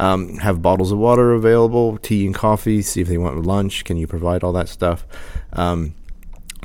Um, 0.00 0.36
have 0.38 0.60
bottles 0.60 0.90
of 0.90 0.98
water 0.98 1.32
available, 1.32 1.96
tea 1.98 2.26
and 2.26 2.34
coffee. 2.34 2.82
See 2.82 3.00
if 3.00 3.06
they 3.06 3.18
want 3.18 3.40
lunch. 3.46 3.84
Can 3.84 3.96
you 3.96 4.08
provide 4.08 4.42
all 4.42 4.52
that 4.52 4.68
stuff? 4.68 5.06
Um, 5.52 5.94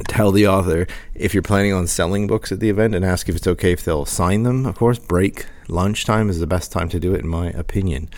tell 0.08 0.32
the 0.32 0.48
author 0.48 0.88
if 1.14 1.36
you're 1.36 1.44
planning 1.44 1.72
on 1.72 1.86
selling 1.86 2.26
books 2.26 2.52
at 2.52 2.60
the 2.60 2.72
event 2.72 2.96
and 2.96 3.06
ask 3.06 3.30
if 3.30 3.36
it's 3.36 3.48
okay 3.48 3.72
if 3.72 3.84
they'll 3.84 4.06
sign 4.06 4.42
them. 4.42 4.66
Of 4.66 4.76
course, 4.76 4.98
break 4.98 5.46
lunchtime 5.72 6.30
is 6.30 6.40
the 6.40 6.48
best 6.48 6.72
time 6.72 6.90
to 6.90 7.00
do 7.00 7.14
it, 7.14 7.22
in 7.22 7.28
my 7.28 7.48
opinion. 7.50 8.10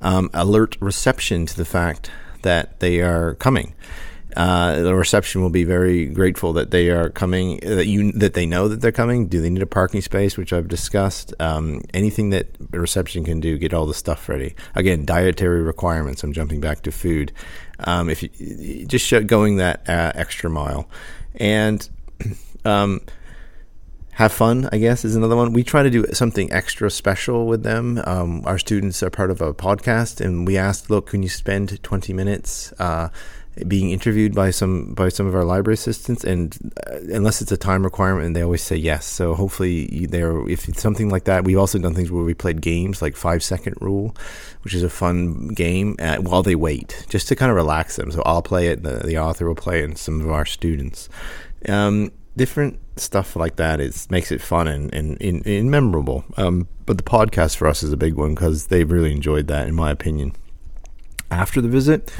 Um, 0.00 0.30
alert 0.32 0.76
reception 0.80 1.46
to 1.46 1.56
the 1.56 1.64
fact 1.64 2.10
that 2.42 2.78
they 2.80 3.00
are 3.00 3.34
coming. 3.34 3.74
Uh, 4.36 4.82
the 4.82 4.94
reception 4.94 5.40
will 5.40 5.50
be 5.50 5.64
very 5.64 6.06
grateful 6.06 6.52
that 6.52 6.70
they 6.70 6.90
are 6.90 7.08
coming, 7.08 7.58
that 7.60 7.86
you 7.86 8.12
that 8.12 8.34
they 8.34 8.46
know 8.46 8.68
that 8.68 8.80
they're 8.80 8.92
coming. 8.92 9.26
Do 9.26 9.40
they 9.40 9.50
need 9.50 9.62
a 9.62 9.66
parking 9.66 10.02
space, 10.02 10.36
which 10.36 10.52
I've 10.52 10.68
discussed? 10.68 11.34
Um, 11.40 11.80
anything 11.94 12.30
that 12.30 12.46
reception 12.70 13.24
can 13.24 13.40
do, 13.40 13.58
get 13.58 13.72
all 13.72 13.86
the 13.86 13.94
stuff 13.94 14.28
ready. 14.28 14.54
Again, 14.74 15.04
dietary 15.06 15.62
requirements. 15.62 16.22
I'm 16.22 16.32
jumping 16.32 16.60
back 16.60 16.82
to 16.82 16.92
food. 16.92 17.32
Um, 17.80 18.10
if 18.10 18.22
you 18.22 18.86
just 18.86 19.10
going 19.26 19.56
that 19.56 19.88
uh, 19.88 20.12
extra 20.14 20.50
mile, 20.50 20.88
and 21.36 21.88
um, 22.64 23.00
have 24.18 24.32
fun, 24.32 24.68
I 24.72 24.78
guess, 24.78 25.04
is 25.04 25.14
another 25.14 25.36
one. 25.36 25.52
We 25.52 25.62
try 25.62 25.84
to 25.84 25.90
do 25.90 26.04
something 26.12 26.52
extra 26.52 26.90
special 26.90 27.46
with 27.46 27.62
them. 27.62 28.02
Um, 28.04 28.42
our 28.46 28.58
students 28.58 29.00
are 29.04 29.10
part 29.10 29.30
of 29.30 29.40
a 29.40 29.54
podcast, 29.54 30.20
and 30.20 30.44
we 30.44 30.58
asked, 30.58 30.90
look, 30.90 31.10
can 31.10 31.22
you 31.22 31.28
spend 31.28 31.80
20 31.84 32.12
minutes 32.12 32.72
uh, 32.80 33.10
being 33.68 33.90
interviewed 33.90 34.34
by 34.34 34.50
some 34.50 34.92
by 34.94 35.08
some 35.08 35.28
of 35.28 35.36
our 35.36 35.44
library 35.44 35.74
assistants? 35.74 36.24
And 36.24 36.58
uh, 36.84 36.96
unless 37.14 37.40
it's 37.40 37.52
a 37.52 37.56
time 37.56 37.84
requirement, 37.84 38.34
they 38.34 38.42
always 38.42 38.60
say 38.60 38.74
yes. 38.74 39.06
So 39.06 39.36
hopefully, 39.36 40.06
they're 40.06 40.48
if 40.48 40.68
it's 40.68 40.82
something 40.82 41.10
like 41.10 41.22
that. 41.26 41.44
We've 41.44 41.56
also 41.56 41.78
done 41.78 41.94
things 41.94 42.10
where 42.10 42.24
we 42.24 42.34
played 42.34 42.60
games 42.60 43.00
like 43.00 43.14
five 43.14 43.44
second 43.44 43.76
rule, 43.80 44.16
which 44.62 44.74
is 44.74 44.82
a 44.82 44.90
fun 44.90 45.46
game 45.54 45.94
at, 46.00 46.24
while 46.24 46.42
they 46.42 46.56
wait, 46.56 47.06
just 47.08 47.28
to 47.28 47.36
kind 47.36 47.50
of 47.50 47.56
relax 47.56 47.94
them. 47.94 48.10
So 48.10 48.24
I'll 48.26 48.42
play 48.42 48.66
it, 48.66 48.82
the, 48.82 48.98
the 48.98 49.16
author 49.18 49.46
will 49.46 49.54
play 49.54 49.82
it, 49.82 49.84
and 49.84 49.96
some 49.96 50.20
of 50.20 50.28
our 50.28 50.44
students. 50.44 51.08
Um, 51.68 52.10
different 52.38 52.80
stuff 52.96 53.36
like 53.36 53.56
that 53.56 53.80
is 53.80 54.10
makes 54.10 54.32
it 54.32 54.40
fun 54.40 54.66
and 54.66 54.92
and, 54.94 55.20
and, 55.20 55.46
and 55.46 55.70
memorable. 55.70 56.24
Um, 56.38 56.68
but 56.86 56.96
the 56.96 57.04
podcast 57.04 57.56
for 57.56 57.68
us 57.68 57.82
is 57.82 57.92
a 57.92 57.98
big 57.98 58.14
one 58.14 58.34
because 58.34 58.68
they've 58.68 58.90
really 58.90 59.12
enjoyed 59.12 59.48
that, 59.48 59.68
in 59.68 59.74
my 59.74 59.90
opinion. 59.90 60.32
After 61.30 61.60
the 61.60 61.68
visit, 61.68 62.10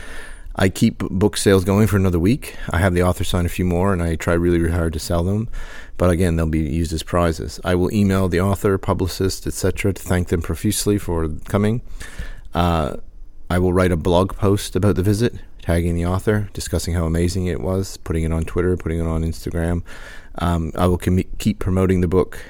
I 0.61 0.69
keep 0.69 0.99
book 0.99 1.37
sales 1.37 1.65
going 1.65 1.87
for 1.87 1.97
another 1.97 2.19
week. 2.19 2.57
I 2.69 2.79
have 2.79 2.93
the 2.93 3.03
author 3.03 3.25
sign 3.25 3.47
a 3.47 3.49
few 3.49 3.65
more, 3.65 3.93
and 3.93 4.03
I 4.03 4.17
try 4.17 4.35
really, 4.35 4.59
really 4.59 4.75
hard 4.75 4.93
to 4.93 4.99
sell 4.99 5.23
them. 5.23 5.49
But 5.97 6.11
again, 6.11 6.37
they'll 6.37 6.47
be 6.47 6.59
used 6.59 6.93
as 6.93 7.03
prizes. 7.03 7.61
I 7.65 7.77
will 7.77 7.93
email 7.95 8.29
the 8.29 8.41
author, 8.41 8.77
publicist, 8.77 9.47
etc., 9.47 9.95
to 9.95 10.03
thank 10.03 10.29
them 10.29 10.43
profusely 10.43 10.99
for 10.99 11.29
coming. 11.47 11.81
Uh, 12.53 12.97
I 13.49 13.59
will 13.59 13.73
write 13.73 13.93
a 13.93 13.97
blog 13.97 14.35
post 14.35 14.77
about 14.77 14.97
the 14.97 15.03
visit, 15.03 15.37
tagging 15.69 15.95
the 15.95 16.07
author, 16.07 16.49
discussing 16.55 16.95
how 16.95 17.05
amazing 17.05 17.45
it 17.45 17.61
was, 17.61 17.99
putting 17.99 18.25
it 18.25 18.33
on 18.33 18.43
Twitter, 18.43 18.75
putting 18.75 19.01
it 19.01 19.07
on 19.07 19.23
Instagram. 19.23 19.83
Um, 20.37 20.73
I 20.75 20.87
will 20.87 20.97
com- 20.97 21.23
keep 21.37 21.59
promoting 21.59 22.01
the 22.01 22.09
book 22.09 22.43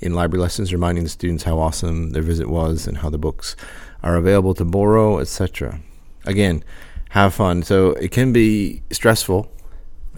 in 0.00 0.12
library 0.12 0.42
lessons, 0.42 0.74
reminding 0.74 1.04
the 1.04 1.08
students 1.08 1.44
how 1.44 1.58
awesome 1.58 2.10
their 2.10 2.20
visit 2.20 2.50
was 2.50 2.86
and 2.86 2.98
how 2.98 3.08
the 3.08 3.16
books 3.16 3.56
are 4.02 4.14
available 4.14 4.52
to 4.52 4.64
borrow, 4.66 5.20
etc. 5.20 5.80
Again, 6.26 6.62
have 7.08 7.32
fun. 7.32 7.62
So 7.62 7.92
it 7.92 8.10
can 8.10 8.34
be 8.34 8.82
stressful, 8.90 9.50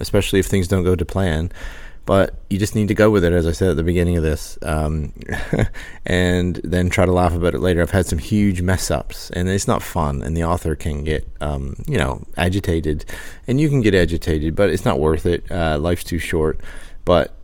especially 0.01 0.40
if 0.40 0.47
things 0.47 0.66
don't 0.66 0.83
go 0.83 0.97
to 0.97 1.05
plan. 1.05 1.53
But 2.09 2.37
you 2.49 2.59
just 2.59 2.75
need 2.75 2.88
to 2.88 2.94
go 2.94 3.11
with 3.11 3.23
it, 3.23 3.35
as 3.35 3.47
I 3.47 3.53
said 3.53 3.68
at 3.68 3.77
the 3.77 3.83
beginning 3.83 4.16
of 4.16 4.23
this, 4.23 4.57
um, 4.62 5.12
and 6.07 6.59
then 6.64 6.88
try 6.88 7.05
to 7.05 7.12
laugh 7.12 7.35
about 7.35 7.55
it 7.55 7.59
later. 7.59 7.83
I've 7.83 7.90
had 7.90 8.07
some 8.07 8.18
huge 8.18 8.62
mess 8.62 8.90
ups, 8.90 9.29
and 9.33 9.47
it's 9.47 9.68
not 9.68 9.83
fun. 9.83 10.23
And 10.23 10.35
the 10.35 10.42
author 10.42 10.75
can 10.75 11.05
get, 11.05 11.29
um, 11.42 11.77
you 11.87 11.99
know, 11.99 12.23
agitated, 12.38 13.05
and 13.47 13.61
you 13.61 13.68
can 13.68 13.83
get 13.83 13.94
agitated, 13.94 14.57
but 14.57 14.71
it's 14.71 14.87
not 14.87 14.99
worth 14.99 15.27
it. 15.27 15.53
Uh, 15.53 15.77
life's 15.79 16.03
too 16.03 16.18
short. 16.18 16.59
But 17.05 17.35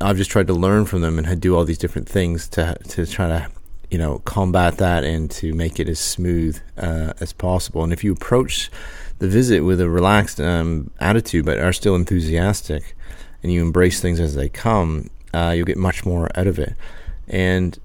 I've 0.00 0.16
just 0.16 0.32
tried 0.32 0.48
to 0.48 0.54
learn 0.54 0.86
from 0.86 1.02
them 1.02 1.16
and 1.16 1.40
do 1.40 1.56
all 1.56 1.64
these 1.64 1.78
different 1.78 2.08
things 2.08 2.48
to 2.48 2.76
to 2.88 3.06
try 3.06 3.28
to 3.28 3.48
you 3.92 3.98
know 3.98 4.18
combat 4.24 4.78
that 4.78 5.04
and 5.04 5.30
to 5.30 5.52
make 5.52 5.78
it 5.78 5.88
as 5.88 6.00
smooth 6.00 6.60
uh, 6.76 7.12
as 7.20 7.32
possible. 7.32 7.84
And 7.84 7.92
if 7.92 8.02
you 8.02 8.10
approach 8.10 8.72
the 9.20 9.28
visit 9.28 9.60
with 9.60 9.80
a 9.80 9.88
relaxed 9.88 10.40
um, 10.40 10.90
attitude 10.98 11.46
but 11.46 11.60
are 11.60 11.72
still 11.72 11.94
enthusiastic, 11.94 12.96
and 13.42 13.52
you 13.52 13.62
embrace 13.62 14.00
things 14.00 14.20
as 14.20 14.34
they 14.34 14.48
come, 14.48 15.10
uh, 15.32 15.52
you'll 15.56 15.66
get 15.66 15.78
much 15.78 16.04
more 16.04 16.28
out 16.36 16.46
of 16.46 16.58
it. 16.58 16.74
And 17.28 17.78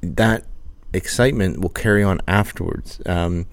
that 0.00 0.44
excitement 0.92 1.60
will 1.60 1.70
carry 1.70 2.02
on 2.02 2.20
afterwards. 2.28 3.00
Um, 3.06 3.46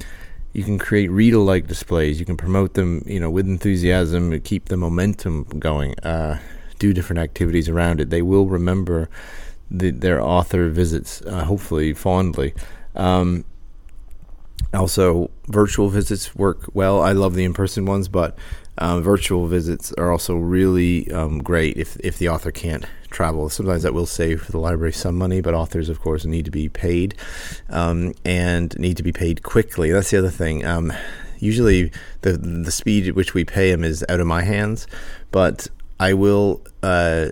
you 0.53 0.63
can 0.63 0.77
create 0.77 1.09
read-alike 1.09 1.67
displays. 1.67 2.19
You 2.19 2.25
can 2.25 2.37
promote 2.37 2.73
them, 2.73 3.03
you 3.05 3.19
know, 3.19 3.29
with 3.29 3.47
enthusiasm, 3.47 4.39
keep 4.41 4.65
the 4.65 4.77
momentum 4.77 5.43
going. 5.43 5.97
Uh, 5.99 6.39
do 6.81 6.93
different 6.93 7.19
activities 7.19 7.69
around 7.69 8.01
it. 8.01 8.09
They 8.09 8.23
will 8.23 8.47
remember 8.47 9.07
the, 9.69 9.91
their 9.91 10.19
author 10.19 10.67
visits, 10.69 11.21
uh, 11.21 11.43
hopefully 11.43 11.93
fondly. 11.93 12.55
Um, 12.95 13.45
also, 14.73 15.29
virtual 15.47 15.89
visits 15.89 16.35
work 16.35 16.65
well. 16.73 16.99
I 17.01 17.11
love 17.11 17.35
the 17.35 17.43
in 17.43 17.53
person 17.53 17.85
ones, 17.85 18.07
but 18.07 18.35
um, 18.77 19.01
virtual 19.01 19.47
visits 19.47 19.93
are 19.93 20.12
also 20.12 20.36
really 20.36 21.12
um, 21.12 21.39
great 21.39 21.77
if, 21.77 21.97
if 21.97 22.17
the 22.17 22.29
author 22.29 22.51
can't 22.51 22.86
travel. 23.10 23.49
Sometimes 23.49 23.84
that 23.84 23.93
will 23.93 24.05
save 24.05 24.47
the 24.47 24.57
library 24.57 24.93
some 24.93 25.17
money, 25.17 25.41
but 25.41 25.53
authors, 25.53 25.89
of 25.89 25.99
course, 25.99 26.25
need 26.25 26.45
to 26.45 26.51
be 26.51 26.69
paid 26.69 27.15
um, 27.69 28.13
and 28.25 28.77
need 28.79 28.97
to 28.97 29.03
be 29.03 29.12
paid 29.12 29.43
quickly. 29.43 29.91
That's 29.91 30.12
the 30.12 30.17
other 30.17 30.29
thing. 30.29 30.65
Um, 30.65 30.93
usually, 31.39 31.91
the 32.21 32.34
the 32.34 32.71
speed 32.71 33.07
at 33.07 33.15
which 33.15 33.34
we 33.34 33.43
pay 33.43 33.71
them 33.71 33.84
is 33.84 34.05
out 34.10 34.19
of 34.19 34.27
my 34.27 34.43
hands, 34.43 34.88
but 35.31 35.67
I 35.99 36.13
will. 36.13 36.62
Uh, 36.81 37.29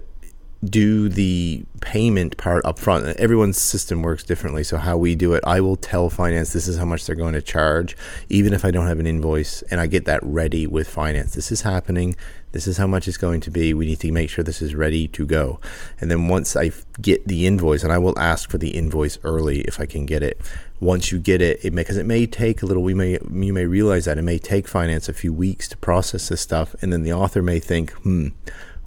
do 0.64 1.08
the 1.08 1.64
payment 1.80 2.36
part 2.36 2.66
up 2.66 2.78
front. 2.78 3.06
Everyone's 3.18 3.62
system 3.62 4.02
works 4.02 4.24
differently. 4.24 4.64
So, 4.64 4.78
how 4.78 4.98
we 4.98 5.16
do 5.16 5.34
it, 5.34 5.44
I 5.48 5.62
will 5.62 5.78
tell 5.78 6.10
finance 6.10 6.52
this 6.52 6.68
is 6.68 6.78
how 6.78 6.86
much 6.86 7.06
they're 7.06 7.16
going 7.16 7.34
to 7.34 7.42
charge, 7.42 7.96
even 8.28 8.54
if 8.54 8.66
I 8.66 8.72
don't 8.72 8.88
have 8.88 9.00
an 9.00 9.08
invoice, 9.08 9.62
and 9.64 9.80
I 9.80 9.88
get 9.88 10.06
that 10.06 10.20
ready 10.22 10.68
with 10.68 10.90
finance. 10.90 11.34
This 11.34 11.52
is 11.52 11.62
happening. 11.62 12.16
This 12.52 12.68
is 12.68 12.78
how 12.78 12.88
much 12.88 13.08
it's 13.08 13.18
going 13.18 13.42
to 13.42 13.52
be. 13.52 13.74
We 13.74 13.86
need 13.86 14.00
to 14.00 14.12
make 14.12 14.30
sure 14.30 14.44
this 14.44 14.62
is 14.62 14.76
ready 14.76 15.08
to 15.10 15.26
go. 15.26 15.60
And 16.02 16.10
then 16.10 16.28
once 16.28 16.56
I 16.56 16.72
get 17.00 17.28
the 17.28 17.46
invoice, 17.46 17.84
and 17.84 17.94
I 17.94 18.00
will 18.00 18.18
ask 18.18 18.50
for 18.50 18.58
the 18.58 18.72
invoice 18.72 19.18
early 19.24 19.62
if 19.62 19.80
I 19.80 19.86
can 19.86 20.06
get 20.06 20.24
it. 20.24 20.42
Once 20.82 21.12
you 21.12 21.20
get 21.20 21.42
it, 21.42 21.60
it 21.64 21.74
may 21.74 21.82
because 21.82 21.98
it 21.98 22.06
may 22.06 22.26
take 22.26 22.62
a 22.62 22.66
little. 22.66 22.84
We 22.84 22.94
may 22.94 23.18
you 23.32 23.54
may 23.54 23.66
realize 23.66 24.06
that 24.06 24.18
it 24.18 24.24
may 24.24 24.40
take 24.40 24.68
finance 24.68 25.08
a 25.08 25.14
few 25.14 25.34
weeks 25.34 25.68
to 25.70 25.78
process 25.78 26.30
this 26.30 26.42
stuff, 26.42 26.76
and 26.82 26.92
then 26.92 27.04
the 27.04 27.14
author 27.14 27.42
may 27.42 27.60
think, 27.60 27.92
hmm 27.92 28.30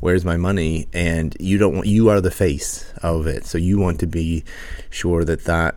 where's 0.02 0.24
my 0.24 0.36
money? 0.36 0.88
And 0.92 1.36
you 1.38 1.58
don't 1.58 1.76
want 1.76 1.86
you 1.86 2.08
are 2.10 2.20
the 2.20 2.30
face 2.32 2.92
of 3.02 3.28
it. 3.28 3.46
So 3.46 3.56
you 3.56 3.78
want 3.78 4.00
to 4.00 4.06
be 4.06 4.42
sure 4.90 5.24
that 5.24 5.44
that 5.44 5.76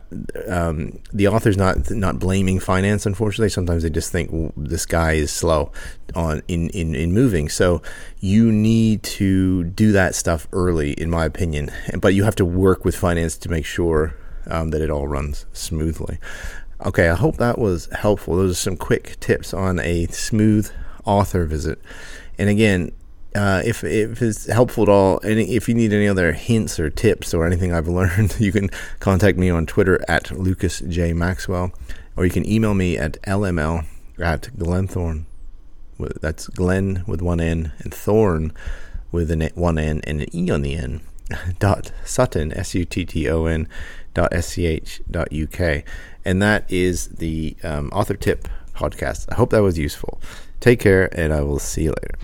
um, 0.50 1.00
the 1.14 1.28
author's 1.28 1.58
not 1.58 1.92
not 1.92 2.18
blaming 2.18 2.60
finance 2.60 3.06
unfortunately. 3.06 3.50
Sometimes 3.50 3.84
they 3.84 3.90
just 3.92 4.12
think 4.12 4.32
well, 4.34 4.52
this 4.58 4.86
guy 4.88 5.14
is 5.14 5.32
slow 5.32 5.72
on 6.16 6.42
in, 6.48 6.70
in 6.72 6.96
in 6.96 7.14
moving. 7.14 7.50
So 7.50 7.84
you 8.20 8.52
need 8.52 9.04
to 9.04 9.66
do 9.66 9.92
that 9.92 10.16
stuff 10.16 10.48
early 10.52 10.94
in 10.94 11.10
my 11.10 11.26
opinion. 11.26 11.70
But 12.00 12.16
you 12.16 12.24
have 12.24 12.36
to 12.38 12.46
work 12.46 12.84
with 12.84 12.96
finance 12.96 13.38
to 13.38 13.50
make 13.50 13.66
sure 13.66 14.16
um, 14.48 14.72
that 14.72 14.82
it 14.82 14.90
all 14.90 15.08
runs 15.08 15.46
smoothly. 15.54 16.18
Okay 16.84 17.08
i 17.10 17.16
hope 17.16 17.38
that 17.38 17.60
was 17.60 17.88
helpful. 17.94 18.36
Those 18.36 18.52
are 18.52 18.56
some 18.56 18.76
quick 18.76 19.20
tips 19.20 19.54
on 19.54 19.80
a 19.80 20.08
smooth 20.08 20.72
author 21.06 21.46
visit. 21.46 21.80
And 22.40 22.50
again 22.50 22.92
uh, 23.36 23.62
if 23.66 23.84
if 23.84 24.22
it's 24.22 24.46
helpful 24.46 24.84
at 24.84 24.90
all, 24.90 25.20
and 25.20 25.40
if 25.40 25.68
you 25.68 25.76
need 25.76 25.92
any 25.92 26.08
other 26.08 26.32
hints 26.32 26.80
or 26.80 26.90
tips 26.90 27.34
or 27.34 27.46
anything 27.46 27.74
I've 27.74 27.88
learned, 28.00 28.40
you 28.40 28.52
can 28.52 28.70
contact 29.00 29.38
me 29.38 29.50
on 29.50 29.66
Twitter 29.66 30.04
at 30.08 30.32
Lucas 30.32 30.80
J 30.80 31.12
Maxwell, 31.14 31.74
or 32.16 32.26
you 32.26 32.32
can 32.32 32.48
email 32.50 32.74
me 32.74 32.98
at 32.98 33.22
lml 33.24 33.86
at 34.20 34.44
glenthorne. 34.58 35.26
That's 35.98 36.48
Glen 36.48 37.04
with 37.08 37.22
one 37.22 37.40
N 37.40 37.74
and 37.80 37.94
Thorn 37.94 38.54
with 39.12 39.32
an 39.32 39.50
one 39.56 39.78
N 39.78 40.02
and 40.06 40.22
an 40.22 40.36
E 40.36 40.50
on 40.50 40.62
the 40.62 40.76
end. 40.76 41.02
Dot 41.60 41.92
Sutton 42.06 42.54
S 42.54 42.74
U 42.76 42.86
T 42.86 43.06
T 43.06 43.30
O 43.30 43.46
N 43.46 43.68
dot 44.14 44.34
S 44.34 44.48
C 44.48 44.66
H 44.66 45.02
dot 45.12 45.32
U 45.32 45.48
K, 45.48 45.84
and 46.24 46.42
that 46.42 46.72
is 46.72 47.08
the 47.08 47.56
um, 47.64 47.90
author 47.92 48.16
tip 48.16 48.48
podcast. 48.76 49.26
I 49.32 49.36
hope 49.36 49.50
that 49.50 49.64
was 49.64 49.78
useful. 49.78 50.22
Take 50.60 50.80
care, 50.80 51.10
and 51.18 51.34
I 51.34 51.42
will 51.42 51.60
see 51.60 51.84
you 51.84 51.90
later. 52.02 52.16